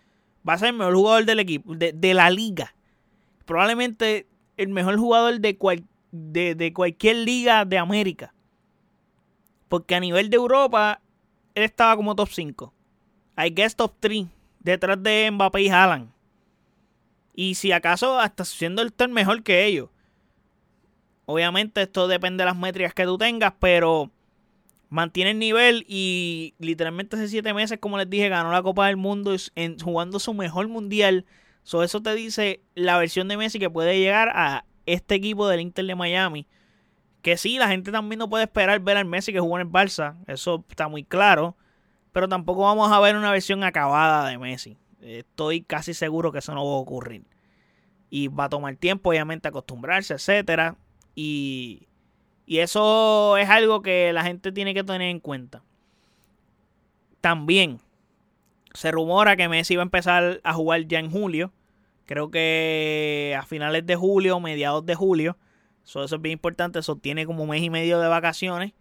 va 0.47 0.53
a 0.53 0.57
ser 0.57 0.69
el 0.69 0.75
mejor 0.75 0.95
jugador 0.95 1.25
del 1.25 1.39
equipo, 1.39 1.75
de, 1.75 2.13
la 2.13 2.29
liga. 2.29 2.75
Probablemente 3.45 4.27
el 4.57 4.69
mejor 4.69 4.97
jugador 4.97 5.39
de, 5.39 5.57
de, 6.11 6.73
cualquier 6.73 7.15
liga 7.15 7.65
de 7.65 7.77
América. 7.77 8.33
Porque 9.67 9.95
a 9.95 9.99
nivel 9.99 10.29
de 10.29 10.37
Europa, 10.37 11.01
él 11.55 11.63
estaba 11.63 11.95
como 11.95 12.15
top 12.15 12.29
5. 12.29 12.73
I 13.37 13.49
guess 13.49 13.75
top 13.75 13.93
3. 13.99 14.27
Detrás 14.59 15.01
de 15.01 15.31
Mbappé 15.31 15.61
y 15.61 15.69
Haaland. 15.69 16.11
Y 17.41 17.55
si 17.55 17.71
acaso 17.71 18.19
hasta 18.19 18.43
siendo 18.43 18.81
el 18.81 18.91
turn 18.91 19.13
mejor 19.13 19.43
que 19.43 19.65
ellos. 19.65 19.87
Obviamente 21.25 21.83
esto 21.83 22.09
depende 22.09 22.41
de 22.41 22.47
las 22.47 22.57
métricas 22.57 22.93
que 22.93 23.05
tú 23.05 23.17
tengas, 23.17 23.53
pero 23.61 24.11
mantiene 24.89 25.31
el 25.31 25.39
nivel 25.39 25.85
y 25.87 26.53
literalmente 26.59 27.15
hace 27.15 27.29
siete 27.29 27.53
meses, 27.53 27.79
como 27.79 27.97
les 27.97 28.09
dije, 28.09 28.27
ganó 28.27 28.51
la 28.51 28.61
Copa 28.61 28.87
del 28.87 28.97
Mundo 28.97 29.33
en, 29.55 29.79
jugando 29.79 30.19
su 30.19 30.33
mejor 30.33 30.67
mundial. 30.67 31.25
So, 31.63 31.81
eso 31.81 32.01
te 32.01 32.13
dice 32.13 32.59
la 32.75 32.97
versión 32.97 33.29
de 33.29 33.37
Messi 33.37 33.57
que 33.57 33.69
puede 33.69 33.97
llegar 33.97 34.33
a 34.35 34.65
este 34.85 35.15
equipo 35.15 35.47
del 35.47 35.61
Inter 35.61 35.85
de 35.85 35.95
Miami. 35.95 36.45
Que 37.21 37.37
sí, 37.37 37.57
la 37.57 37.69
gente 37.69 37.93
también 37.93 38.19
no 38.19 38.29
puede 38.29 38.43
esperar 38.43 38.81
ver 38.81 38.97
al 38.97 39.05
Messi 39.05 39.31
que 39.31 39.39
jugó 39.39 39.57
en 39.57 39.67
el 39.67 39.71
Barça. 39.71 40.17
Eso 40.27 40.65
está 40.67 40.89
muy 40.89 41.05
claro. 41.05 41.55
Pero 42.11 42.27
tampoco 42.27 42.63
vamos 42.63 42.91
a 42.91 42.99
ver 42.99 43.15
una 43.15 43.31
versión 43.31 43.63
acabada 43.63 44.27
de 44.27 44.37
Messi. 44.37 44.77
Estoy 45.01 45.61
casi 45.61 45.93
seguro 45.93 46.31
que 46.31 46.39
eso 46.39 46.53
no 46.53 46.65
va 46.65 46.73
a 46.73 46.77
ocurrir. 46.77 47.23
Y 48.09 48.27
va 48.27 48.45
a 48.45 48.49
tomar 48.49 48.75
tiempo, 48.75 49.09
obviamente, 49.09 49.47
acostumbrarse, 49.47 50.15
etcétera. 50.15 50.75
Y, 51.15 51.87
y 52.45 52.59
eso 52.59 53.37
es 53.37 53.49
algo 53.49 53.81
que 53.81 54.11
la 54.13 54.23
gente 54.23 54.51
tiene 54.51 54.73
que 54.73 54.83
tener 54.83 55.09
en 55.09 55.19
cuenta. 55.19 55.63
También 57.21 57.79
se 58.73 58.91
rumora 58.91 59.35
que 59.35 59.49
Messi 59.49 59.75
va 59.75 59.83
a 59.83 59.83
empezar 59.83 60.41
a 60.43 60.53
jugar 60.53 60.87
ya 60.87 60.99
en 60.99 61.11
julio. 61.11 61.51
Creo 62.05 62.31
que 62.31 63.37
a 63.37 63.43
finales 63.43 63.85
de 63.85 63.95
julio, 63.95 64.39
mediados 64.39 64.85
de 64.85 64.95
julio. 64.95 65.37
eso 65.83 66.03
es 66.03 66.21
bien 66.21 66.33
importante. 66.33 66.79
Eso 66.79 66.95
tiene 66.95 67.25
como 67.25 67.43
un 67.43 67.49
mes 67.49 67.61
y 67.61 67.69
medio 67.69 67.99
de 67.99 68.07
vacaciones. 68.07 68.73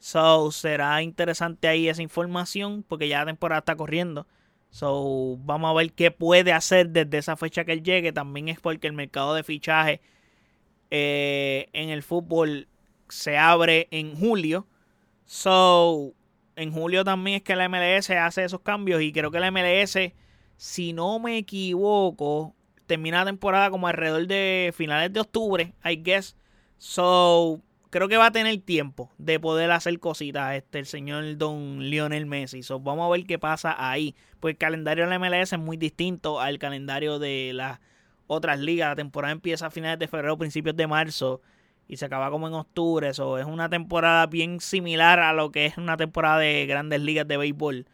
So, 0.00 0.52
será 0.52 1.02
interesante 1.02 1.66
ahí 1.66 1.88
esa 1.88 2.02
información 2.02 2.84
porque 2.86 3.08
ya 3.08 3.20
la 3.20 3.26
temporada 3.26 3.60
está 3.60 3.76
corriendo. 3.76 4.26
So, 4.70 5.38
vamos 5.44 5.70
a 5.70 5.74
ver 5.74 5.92
qué 5.92 6.10
puede 6.10 6.52
hacer 6.52 6.90
desde 6.90 7.18
esa 7.18 7.36
fecha 7.36 7.64
que 7.64 7.72
él 7.72 7.82
llegue. 7.82 8.12
También 8.12 8.48
es 8.48 8.60
porque 8.60 8.86
el 8.86 8.92
mercado 8.92 9.34
de 9.34 9.42
fichaje 9.42 10.00
eh, 10.90 11.68
en 11.72 11.90
el 11.90 12.02
fútbol 12.02 12.68
se 13.08 13.38
abre 13.38 13.88
en 13.90 14.16
julio. 14.16 14.66
So, 15.24 16.12
en 16.56 16.72
julio 16.72 17.04
también 17.04 17.38
es 17.38 17.42
que 17.42 17.56
la 17.56 17.68
MLS 17.68 18.10
hace 18.10 18.44
esos 18.44 18.60
cambios. 18.60 19.02
Y 19.02 19.12
creo 19.12 19.30
que 19.30 19.40
la 19.40 19.50
MLS, 19.50 19.98
si 20.56 20.92
no 20.92 21.18
me 21.18 21.38
equivoco, 21.38 22.54
termina 22.86 23.20
la 23.20 23.26
temporada 23.26 23.70
como 23.70 23.88
alrededor 23.88 24.26
de 24.26 24.72
finales 24.74 25.12
de 25.12 25.20
octubre, 25.20 25.72
I 25.84 25.96
guess. 25.96 26.36
So, 26.78 27.60
creo 27.90 28.08
que 28.08 28.16
va 28.16 28.26
a 28.26 28.30
tener 28.32 28.58
tiempo 28.60 29.10
de 29.18 29.40
poder 29.40 29.70
hacer 29.70 29.98
cositas 29.98 30.54
este 30.54 30.78
el 30.78 30.86
señor 30.86 31.36
Don 31.36 31.80
Lionel 31.90 32.26
Messi. 32.26 32.62
So, 32.62 32.80
vamos 32.80 33.06
a 33.06 33.10
ver 33.10 33.26
qué 33.26 33.38
pasa 33.38 33.74
ahí. 33.78 34.14
Pues 34.40 34.52
el 34.54 34.58
calendario 34.58 35.04
de 35.04 35.10
la 35.10 35.18
MLS 35.18 35.52
es 35.52 35.58
muy 35.58 35.76
distinto 35.76 36.40
al 36.40 36.58
calendario 36.58 37.18
de 37.18 37.52
las 37.54 37.80
otras 38.26 38.58
ligas. 38.60 38.90
La 38.90 38.96
temporada 38.96 39.32
empieza 39.32 39.66
a 39.66 39.70
finales 39.70 39.98
de 39.98 40.08
febrero, 40.08 40.38
principios 40.38 40.76
de 40.76 40.86
marzo 40.86 41.40
y 41.88 41.96
se 41.96 42.04
acaba 42.04 42.30
como 42.30 42.48
en 42.48 42.54
octubre. 42.54 43.12
So, 43.14 43.38
es 43.38 43.46
una 43.46 43.68
temporada 43.68 44.26
bien 44.26 44.60
similar 44.60 45.20
a 45.20 45.32
lo 45.32 45.50
que 45.50 45.66
es 45.66 45.78
una 45.78 45.96
temporada 45.96 46.38
de 46.38 46.66
grandes 46.66 47.00
ligas 47.00 47.26
de 47.26 47.36
béisbol. 47.36 47.86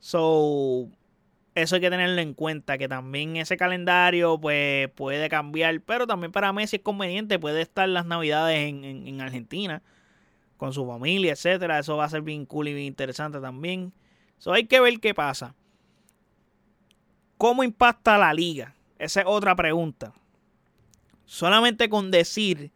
So, 0.00 0.88
eso 1.62 1.76
hay 1.76 1.80
que 1.80 1.90
tenerlo 1.90 2.20
en 2.20 2.34
cuenta, 2.34 2.78
que 2.78 2.88
también 2.88 3.36
ese 3.36 3.56
calendario 3.56 4.38
pues 4.40 4.88
puede 4.90 5.28
cambiar, 5.28 5.80
pero 5.82 6.06
también 6.06 6.32
para 6.32 6.52
Messi 6.52 6.76
es 6.76 6.82
conveniente, 6.82 7.38
puede 7.38 7.62
estar 7.62 7.88
las 7.88 8.06
navidades 8.06 8.68
en, 8.68 9.20
Argentina 9.20 9.82
con 10.56 10.72
su 10.72 10.86
familia, 10.86 11.32
etcétera, 11.32 11.78
eso 11.78 11.96
va 11.96 12.04
a 12.04 12.08
ser 12.08 12.22
bien 12.22 12.44
cool 12.44 12.68
y 12.68 12.74
bien 12.74 12.86
interesante 12.86 13.40
también. 13.40 13.92
So, 14.38 14.52
hay 14.52 14.66
que 14.66 14.80
ver 14.80 14.98
qué 15.00 15.14
pasa. 15.14 15.54
¿Cómo 17.36 17.62
impacta 17.62 18.18
la 18.18 18.34
liga? 18.34 18.74
Esa 18.98 19.20
es 19.20 19.26
otra 19.28 19.54
pregunta. 19.54 20.12
Solamente 21.24 21.88
con 21.88 22.10
decir 22.10 22.72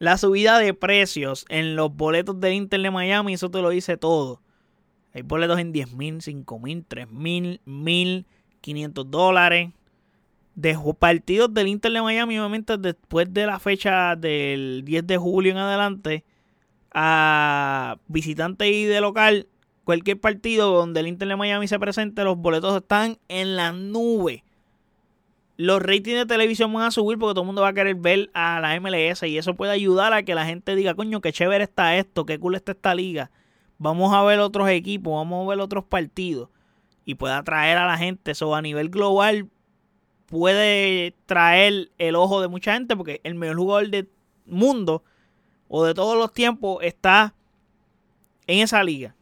la 0.00 0.18
subida 0.18 0.58
de 0.58 0.74
precios 0.74 1.44
en 1.48 1.76
los 1.76 1.94
boletos 1.94 2.40
del 2.40 2.54
Inter 2.54 2.80
de 2.80 2.90
Miami, 2.90 3.34
eso 3.34 3.50
te 3.50 3.62
lo 3.62 3.70
dice 3.70 3.96
todo. 3.96 4.41
Hay 5.14 5.22
boletos 5.22 5.58
en 5.58 5.72
10 5.72 5.92
mil, 5.92 6.22
5 6.22 6.58
mil, 6.58 6.84
3 6.86 7.10
mil, 7.10 7.60
1000, 7.64 8.26
500 8.60 9.10
dólares. 9.10 9.70
De 10.54 10.78
partidos 10.98 11.52
del 11.54 11.68
Inter 11.68 11.92
de 11.92 12.02
Miami, 12.02 12.38
obviamente 12.38 12.76
después 12.76 13.32
de 13.32 13.46
la 13.46 13.58
fecha 13.58 14.16
del 14.16 14.82
10 14.84 15.06
de 15.06 15.16
julio 15.16 15.52
en 15.52 15.56
adelante, 15.56 16.24
a 16.92 17.96
visitantes 18.06 18.68
y 18.68 18.84
de 18.84 19.00
local, 19.00 19.46
cualquier 19.84 20.20
partido 20.20 20.70
donde 20.70 21.00
el 21.00 21.06
Inter 21.06 21.28
de 21.28 21.36
Miami 21.36 21.68
se 21.68 21.78
presente, 21.78 22.22
los 22.22 22.36
boletos 22.36 22.76
están 22.76 23.16
en 23.28 23.56
la 23.56 23.72
nube. 23.72 24.44
Los 25.56 25.80
ratings 25.80 26.18
de 26.18 26.26
televisión 26.26 26.70
van 26.74 26.84
a 26.84 26.90
subir 26.90 27.18
porque 27.18 27.32
todo 27.32 27.42
el 27.42 27.46
mundo 27.46 27.62
va 27.62 27.68
a 27.68 27.74
querer 27.74 27.94
ver 27.94 28.28
a 28.34 28.60
la 28.60 28.78
MLS 28.78 29.22
y 29.22 29.38
eso 29.38 29.54
puede 29.54 29.72
ayudar 29.72 30.12
a 30.12 30.22
que 30.22 30.34
la 30.34 30.44
gente 30.44 30.76
diga, 30.76 30.92
coño, 30.92 31.22
qué 31.22 31.32
chévere 31.32 31.64
está 31.64 31.96
esto, 31.96 32.26
qué 32.26 32.38
cool 32.38 32.56
está 32.56 32.72
esta 32.72 32.94
liga 32.94 33.30
vamos 33.82 34.14
a 34.14 34.22
ver 34.22 34.38
otros 34.38 34.68
equipos, 34.68 35.12
vamos 35.12 35.44
a 35.44 35.50
ver 35.50 35.60
otros 35.60 35.84
partidos 35.84 36.48
y 37.04 37.16
puede 37.16 37.34
atraer 37.34 37.76
a 37.78 37.86
la 37.86 37.98
gente. 37.98 38.30
Eso 38.30 38.54
a 38.54 38.62
nivel 38.62 38.88
global 38.90 39.48
puede 40.26 41.14
traer 41.26 41.90
el 41.98 42.14
ojo 42.14 42.40
de 42.40 42.48
mucha 42.48 42.74
gente 42.74 42.96
porque 42.96 43.20
el 43.24 43.34
mejor 43.34 43.56
jugador 43.56 43.90
del 43.90 44.08
mundo 44.46 45.02
o 45.66 45.84
de 45.84 45.94
todos 45.94 46.16
los 46.16 46.32
tiempos 46.32 46.78
está 46.82 47.34
en 48.46 48.60
esa 48.60 48.84
liga. 48.84 49.16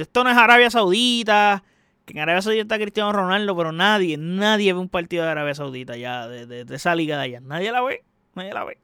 Esto 0.00 0.24
no 0.24 0.30
es 0.30 0.36
Arabia 0.36 0.70
Saudita, 0.70 1.62
que 2.06 2.14
en 2.14 2.20
Arabia 2.20 2.40
Saudita 2.40 2.62
está 2.62 2.78
Cristiano 2.78 3.12
Ronaldo, 3.12 3.54
pero 3.54 3.70
nadie, 3.70 4.16
nadie 4.16 4.72
ve 4.72 4.78
un 4.78 4.88
partido 4.88 5.24
de 5.24 5.30
Arabia 5.30 5.54
Saudita 5.54 5.94
ya, 5.98 6.26
de, 6.26 6.64
de 6.64 6.74
esa 6.74 6.94
liga 6.94 7.18
de 7.18 7.24
allá. 7.24 7.40
Nadie 7.40 7.70
la 7.70 7.82
ve, 7.82 8.02
nadie 8.34 8.54
la 8.54 8.64
ve. 8.64 8.78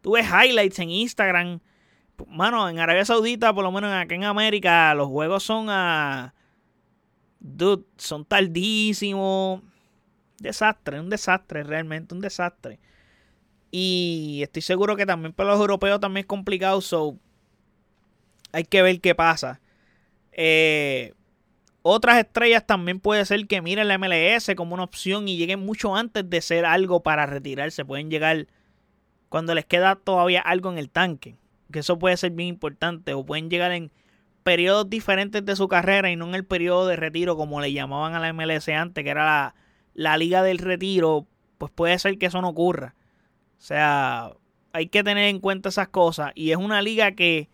Tú 0.00 0.12
ves 0.12 0.26
highlights 0.26 0.80
en 0.80 0.90
Instagram 0.90 1.60
Mano, 2.28 2.68
en 2.68 2.78
Arabia 2.78 3.04
Saudita, 3.04 3.52
por 3.52 3.64
lo 3.64 3.72
menos 3.72 3.92
aquí 3.92 4.14
en 4.14 4.24
América, 4.24 4.94
los 4.94 5.08
juegos 5.08 5.42
son 5.42 5.66
a. 5.70 6.34
Dude, 7.40 7.84
son 7.96 8.24
tardísimos. 8.24 9.60
Desastre, 10.38 11.00
un 11.00 11.10
desastre, 11.10 11.62
realmente 11.62 12.14
un 12.14 12.20
desastre. 12.20 12.78
Y 13.70 14.40
estoy 14.42 14.62
seguro 14.62 14.96
que 14.96 15.06
también 15.06 15.32
para 15.32 15.50
los 15.50 15.60
europeos 15.60 16.00
también 16.00 16.22
es 16.24 16.28
complicado. 16.28 16.80
So, 16.80 17.18
hay 18.52 18.64
que 18.64 18.82
ver 18.82 19.00
qué 19.00 19.14
pasa. 19.14 19.60
Eh, 20.32 21.14
otras 21.82 22.18
estrellas 22.18 22.66
también 22.66 23.00
puede 23.00 23.24
ser 23.24 23.46
que 23.46 23.60
miren 23.60 23.88
la 23.88 23.98
MLS 23.98 24.54
como 24.56 24.74
una 24.74 24.84
opción 24.84 25.28
y 25.28 25.36
lleguen 25.36 25.60
mucho 25.60 25.94
antes 25.96 26.28
de 26.28 26.40
ser 26.40 26.64
algo 26.64 27.02
para 27.02 27.26
retirarse. 27.26 27.84
Pueden 27.84 28.10
llegar 28.10 28.46
cuando 29.28 29.54
les 29.54 29.66
queda 29.66 29.96
todavía 29.96 30.40
algo 30.40 30.70
en 30.70 30.78
el 30.78 30.88
tanque. 30.88 31.36
Que 31.72 31.80
eso 31.80 31.98
puede 31.98 32.16
ser 32.16 32.32
bien 32.32 32.48
importante. 32.48 33.14
O 33.14 33.24
pueden 33.24 33.50
llegar 33.50 33.72
en 33.72 33.90
periodos 34.42 34.88
diferentes 34.90 35.44
de 35.44 35.56
su 35.56 35.68
carrera 35.68 36.10
y 36.10 36.16
no 36.16 36.28
en 36.28 36.34
el 36.34 36.44
periodo 36.44 36.86
de 36.86 36.96
retiro 36.96 37.36
como 37.36 37.60
le 37.60 37.72
llamaban 37.72 38.14
a 38.14 38.20
la 38.20 38.32
MLS 38.32 38.68
antes, 38.68 39.02
que 39.02 39.10
era 39.10 39.24
la, 39.24 39.54
la 39.94 40.16
liga 40.16 40.42
del 40.42 40.58
retiro. 40.58 41.26
Pues 41.58 41.72
puede 41.72 41.98
ser 41.98 42.18
que 42.18 42.26
eso 42.26 42.40
no 42.40 42.50
ocurra. 42.50 42.94
O 43.58 43.62
sea, 43.62 44.32
hay 44.72 44.88
que 44.88 45.04
tener 45.04 45.28
en 45.28 45.40
cuenta 45.40 45.68
esas 45.68 45.88
cosas. 45.88 46.32
Y 46.34 46.50
es 46.50 46.56
una 46.56 46.82
liga 46.82 47.12
que 47.12 47.48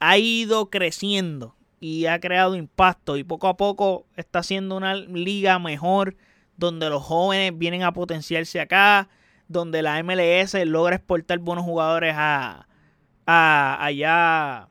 ha 0.00 0.18
ido 0.18 0.70
creciendo 0.70 1.54
y 1.80 2.06
ha 2.06 2.18
creado 2.20 2.56
impacto 2.56 3.16
y 3.16 3.24
poco 3.24 3.48
a 3.48 3.56
poco 3.56 4.06
está 4.16 4.42
siendo 4.42 4.76
una 4.76 4.94
liga 4.94 5.58
mejor 5.58 6.16
donde 6.56 6.88
los 6.88 7.02
jóvenes 7.02 7.56
vienen 7.56 7.82
a 7.82 7.92
potenciarse 7.92 8.60
acá, 8.60 9.08
donde 9.48 9.82
la 9.82 10.02
MLS 10.02 10.54
logra 10.66 10.96
exportar 10.96 11.38
buenos 11.38 11.64
jugadores 11.64 12.14
a, 12.16 12.65
a 13.26 13.84
allá. 13.84 14.68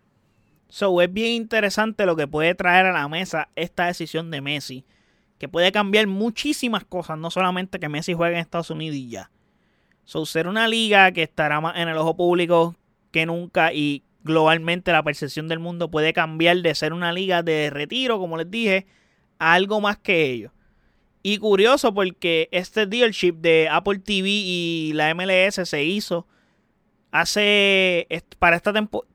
So, 0.69 1.01
es 1.01 1.11
bien 1.11 1.33
interesante 1.33 2.05
lo 2.05 2.15
que 2.15 2.27
puede 2.27 2.55
traer 2.55 2.87
a 2.87 2.93
la 2.93 3.07
mesa 3.07 3.49
esta 3.55 3.85
decisión 3.85 4.31
de 4.31 4.41
Messi, 4.41 4.85
que 5.37 5.47
puede 5.47 5.71
cambiar 5.71 6.07
muchísimas 6.07 6.83
cosas, 6.85 7.17
no 7.17 7.29
solamente 7.29 7.79
que 7.79 7.89
Messi 7.89 8.13
juegue 8.13 8.35
en 8.35 8.41
Estados 8.41 8.69
Unidos 8.69 8.95
y 8.95 9.09
ya. 9.09 9.31
So, 10.05 10.25
ser 10.25 10.47
una 10.47 10.67
liga 10.67 11.11
que 11.11 11.23
estará 11.23 11.61
más 11.61 11.77
en 11.77 11.87
el 11.87 11.97
ojo 11.97 12.15
público 12.15 12.75
que 13.11 13.25
nunca 13.25 13.73
y 13.73 14.03
globalmente 14.23 14.91
la 14.91 15.03
percepción 15.03 15.47
del 15.47 15.59
mundo 15.59 15.89
puede 15.91 16.11
cambiar 16.11 16.57
de 16.57 16.75
ser 16.75 16.93
una 16.93 17.13
liga 17.13 17.43
de 17.43 17.69
retiro, 17.69 18.19
como 18.19 18.37
les 18.37 18.49
dije, 18.49 18.87
a 19.39 19.53
algo 19.53 19.81
más 19.81 19.97
que 19.97 20.31
ello. 20.31 20.51
Y 21.23 21.37
curioso 21.37 21.93
porque 21.93 22.49
este 22.51 22.85
dealership 22.85 23.33
de 23.33 23.67
Apple 23.69 23.99
TV 23.99 24.27
y 24.29 24.91
la 24.93 25.13
MLS 25.15 25.67
se 25.67 25.83
hizo 25.83 26.27
hace 27.21 28.07
para 28.39 28.57
esta 28.57 28.73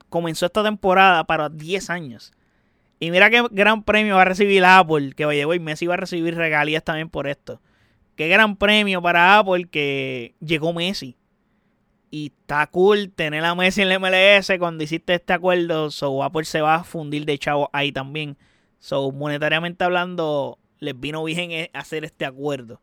comenzó 0.08 0.46
esta 0.46 0.64
temporada 0.64 1.24
para 1.24 1.48
10 1.48 1.90
años. 1.90 2.32
Y 2.98 3.10
mira 3.10 3.30
qué 3.30 3.42
gran 3.50 3.82
premio 3.82 4.16
va 4.16 4.22
a 4.22 4.26
recibir 4.26 4.64
Apple, 4.64 5.12
que 5.14 5.24
vaya, 5.24 5.46
y 5.54 5.58
Messi 5.58 5.86
va 5.86 5.94
a 5.94 5.98
recibir 5.98 6.34
regalías 6.34 6.84
también 6.84 7.08
por 7.08 7.26
esto. 7.26 7.60
Qué 8.16 8.28
gran 8.28 8.56
premio 8.56 9.00
para 9.00 9.38
Apple 9.38 9.66
que 9.70 10.34
llegó 10.40 10.72
Messi. 10.72 11.16
Y 12.10 12.26
está 12.26 12.66
cool 12.66 13.10
tener 13.10 13.44
a 13.44 13.54
Messi 13.54 13.82
en 13.82 13.92
el 13.92 14.00
MLS 14.00 14.50
cuando 14.58 14.84
hiciste 14.84 15.14
este 15.14 15.32
acuerdo. 15.32 15.90
So 15.90 16.22
Apple 16.22 16.44
se 16.44 16.60
va 16.60 16.76
a 16.76 16.84
fundir 16.84 17.24
de 17.24 17.38
chavo 17.38 17.70
ahí 17.72 17.92
también. 17.92 18.36
So 18.80 19.12
monetariamente 19.12 19.84
hablando, 19.84 20.58
les 20.80 20.98
vino 20.98 21.22
bien 21.24 21.52
e-, 21.52 21.70
hacer 21.72 22.04
este 22.04 22.24
acuerdo. 22.24 22.80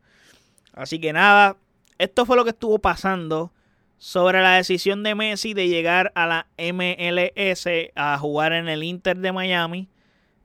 Así 0.72 0.98
que 0.98 1.12
nada, 1.12 1.56
esto 1.98 2.24
fue 2.24 2.36
lo 2.36 2.44
que 2.44 2.50
estuvo 2.50 2.78
pasando 2.78 3.52
sobre 3.98 4.40
la 4.40 4.54
decisión 4.54 5.02
de 5.02 5.14
Messi 5.14 5.54
de 5.54 5.68
llegar 5.68 6.12
a 6.14 6.26
la 6.26 6.46
MLS 6.56 7.66
a 7.96 8.18
jugar 8.18 8.52
en 8.52 8.68
el 8.68 8.84
Inter 8.84 9.18
de 9.18 9.32
Miami. 9.32 9.88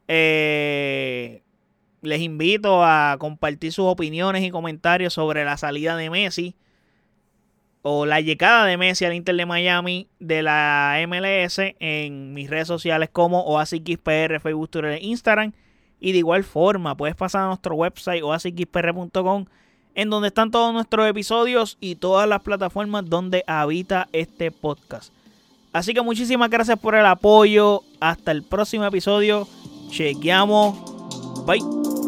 Eh, 0.07 1.43
les 2.01 2.21
invito 2.21 2.83
a 2.83 3.15
compartir 3.19 3.71
sus 3.71 3.85
opiniones 3.85 4.43
y 4.43 4.49
comentarios 4.51 5.13
sobre 5.13 5.45
la 5.45 5.57
salida 5.57 5.95
de 5.95 6.09
Messi 6.09 6.55
o 7.83 8.05
la 8.05 8.21
llegada 8.21 8.65
de 8.65 8.77
Messi 8.77 9.05
al 9.05 9.13
Inter 9.13 9.35
de 9.35 9.45
Miami 9.45 10.09
de 10.19 10.41
la 10.41 10.97
MLS 11.07 11.59
en 11.79 12.33
mis 12.33 12.49
redes 12.49 12.67
sociales 12.67 13.09
como 13.11 13.41
OASIXPR, 13.41 14.39
Facebook, 14.41 14.69
Twitter 14.69 14.91
e 14.91 15.03
Instagram. 15.03 15.53
Y 15.99 16.11
de 16.11 16.17
igual 16.17 16.43
forma, 16.43 16.97
puedes 16.97 17.15
pasar 17.15 17.43
a 17.43 17.47
nuestro 17.47 17.75
website 17.75 18.23
oasixpr.com 18.23 19.45
en 19.95 20.09
donde 20.09 20.29
están 20.29 20.51
todos 20.51 20.73
nuestros 20.73 21.07
episodios 21.07 21.77
y 21.79 21.95
todas 21.95 22.27
las 22.27 22.41
plataformas 22.41 23.09
donde 23.09 23.43
habita 23.47 24.07
este 24.11 24.51
podcast. 24.51 25.13
Así 25.71 25.93
que 25.93 26.01
muchísimas 26.01 26.49
gracias 26.49 26.79
por 26.79 26.95
el 26.95 27.05
apoyo. 27.05 27.81
Hasta 27.99 28.31
el 28.31 28.43
próximo 28.43 28.85
episodio. 28.85 29.47
Chequeamos. 29.89 31.45
Bye. 31.45 32.02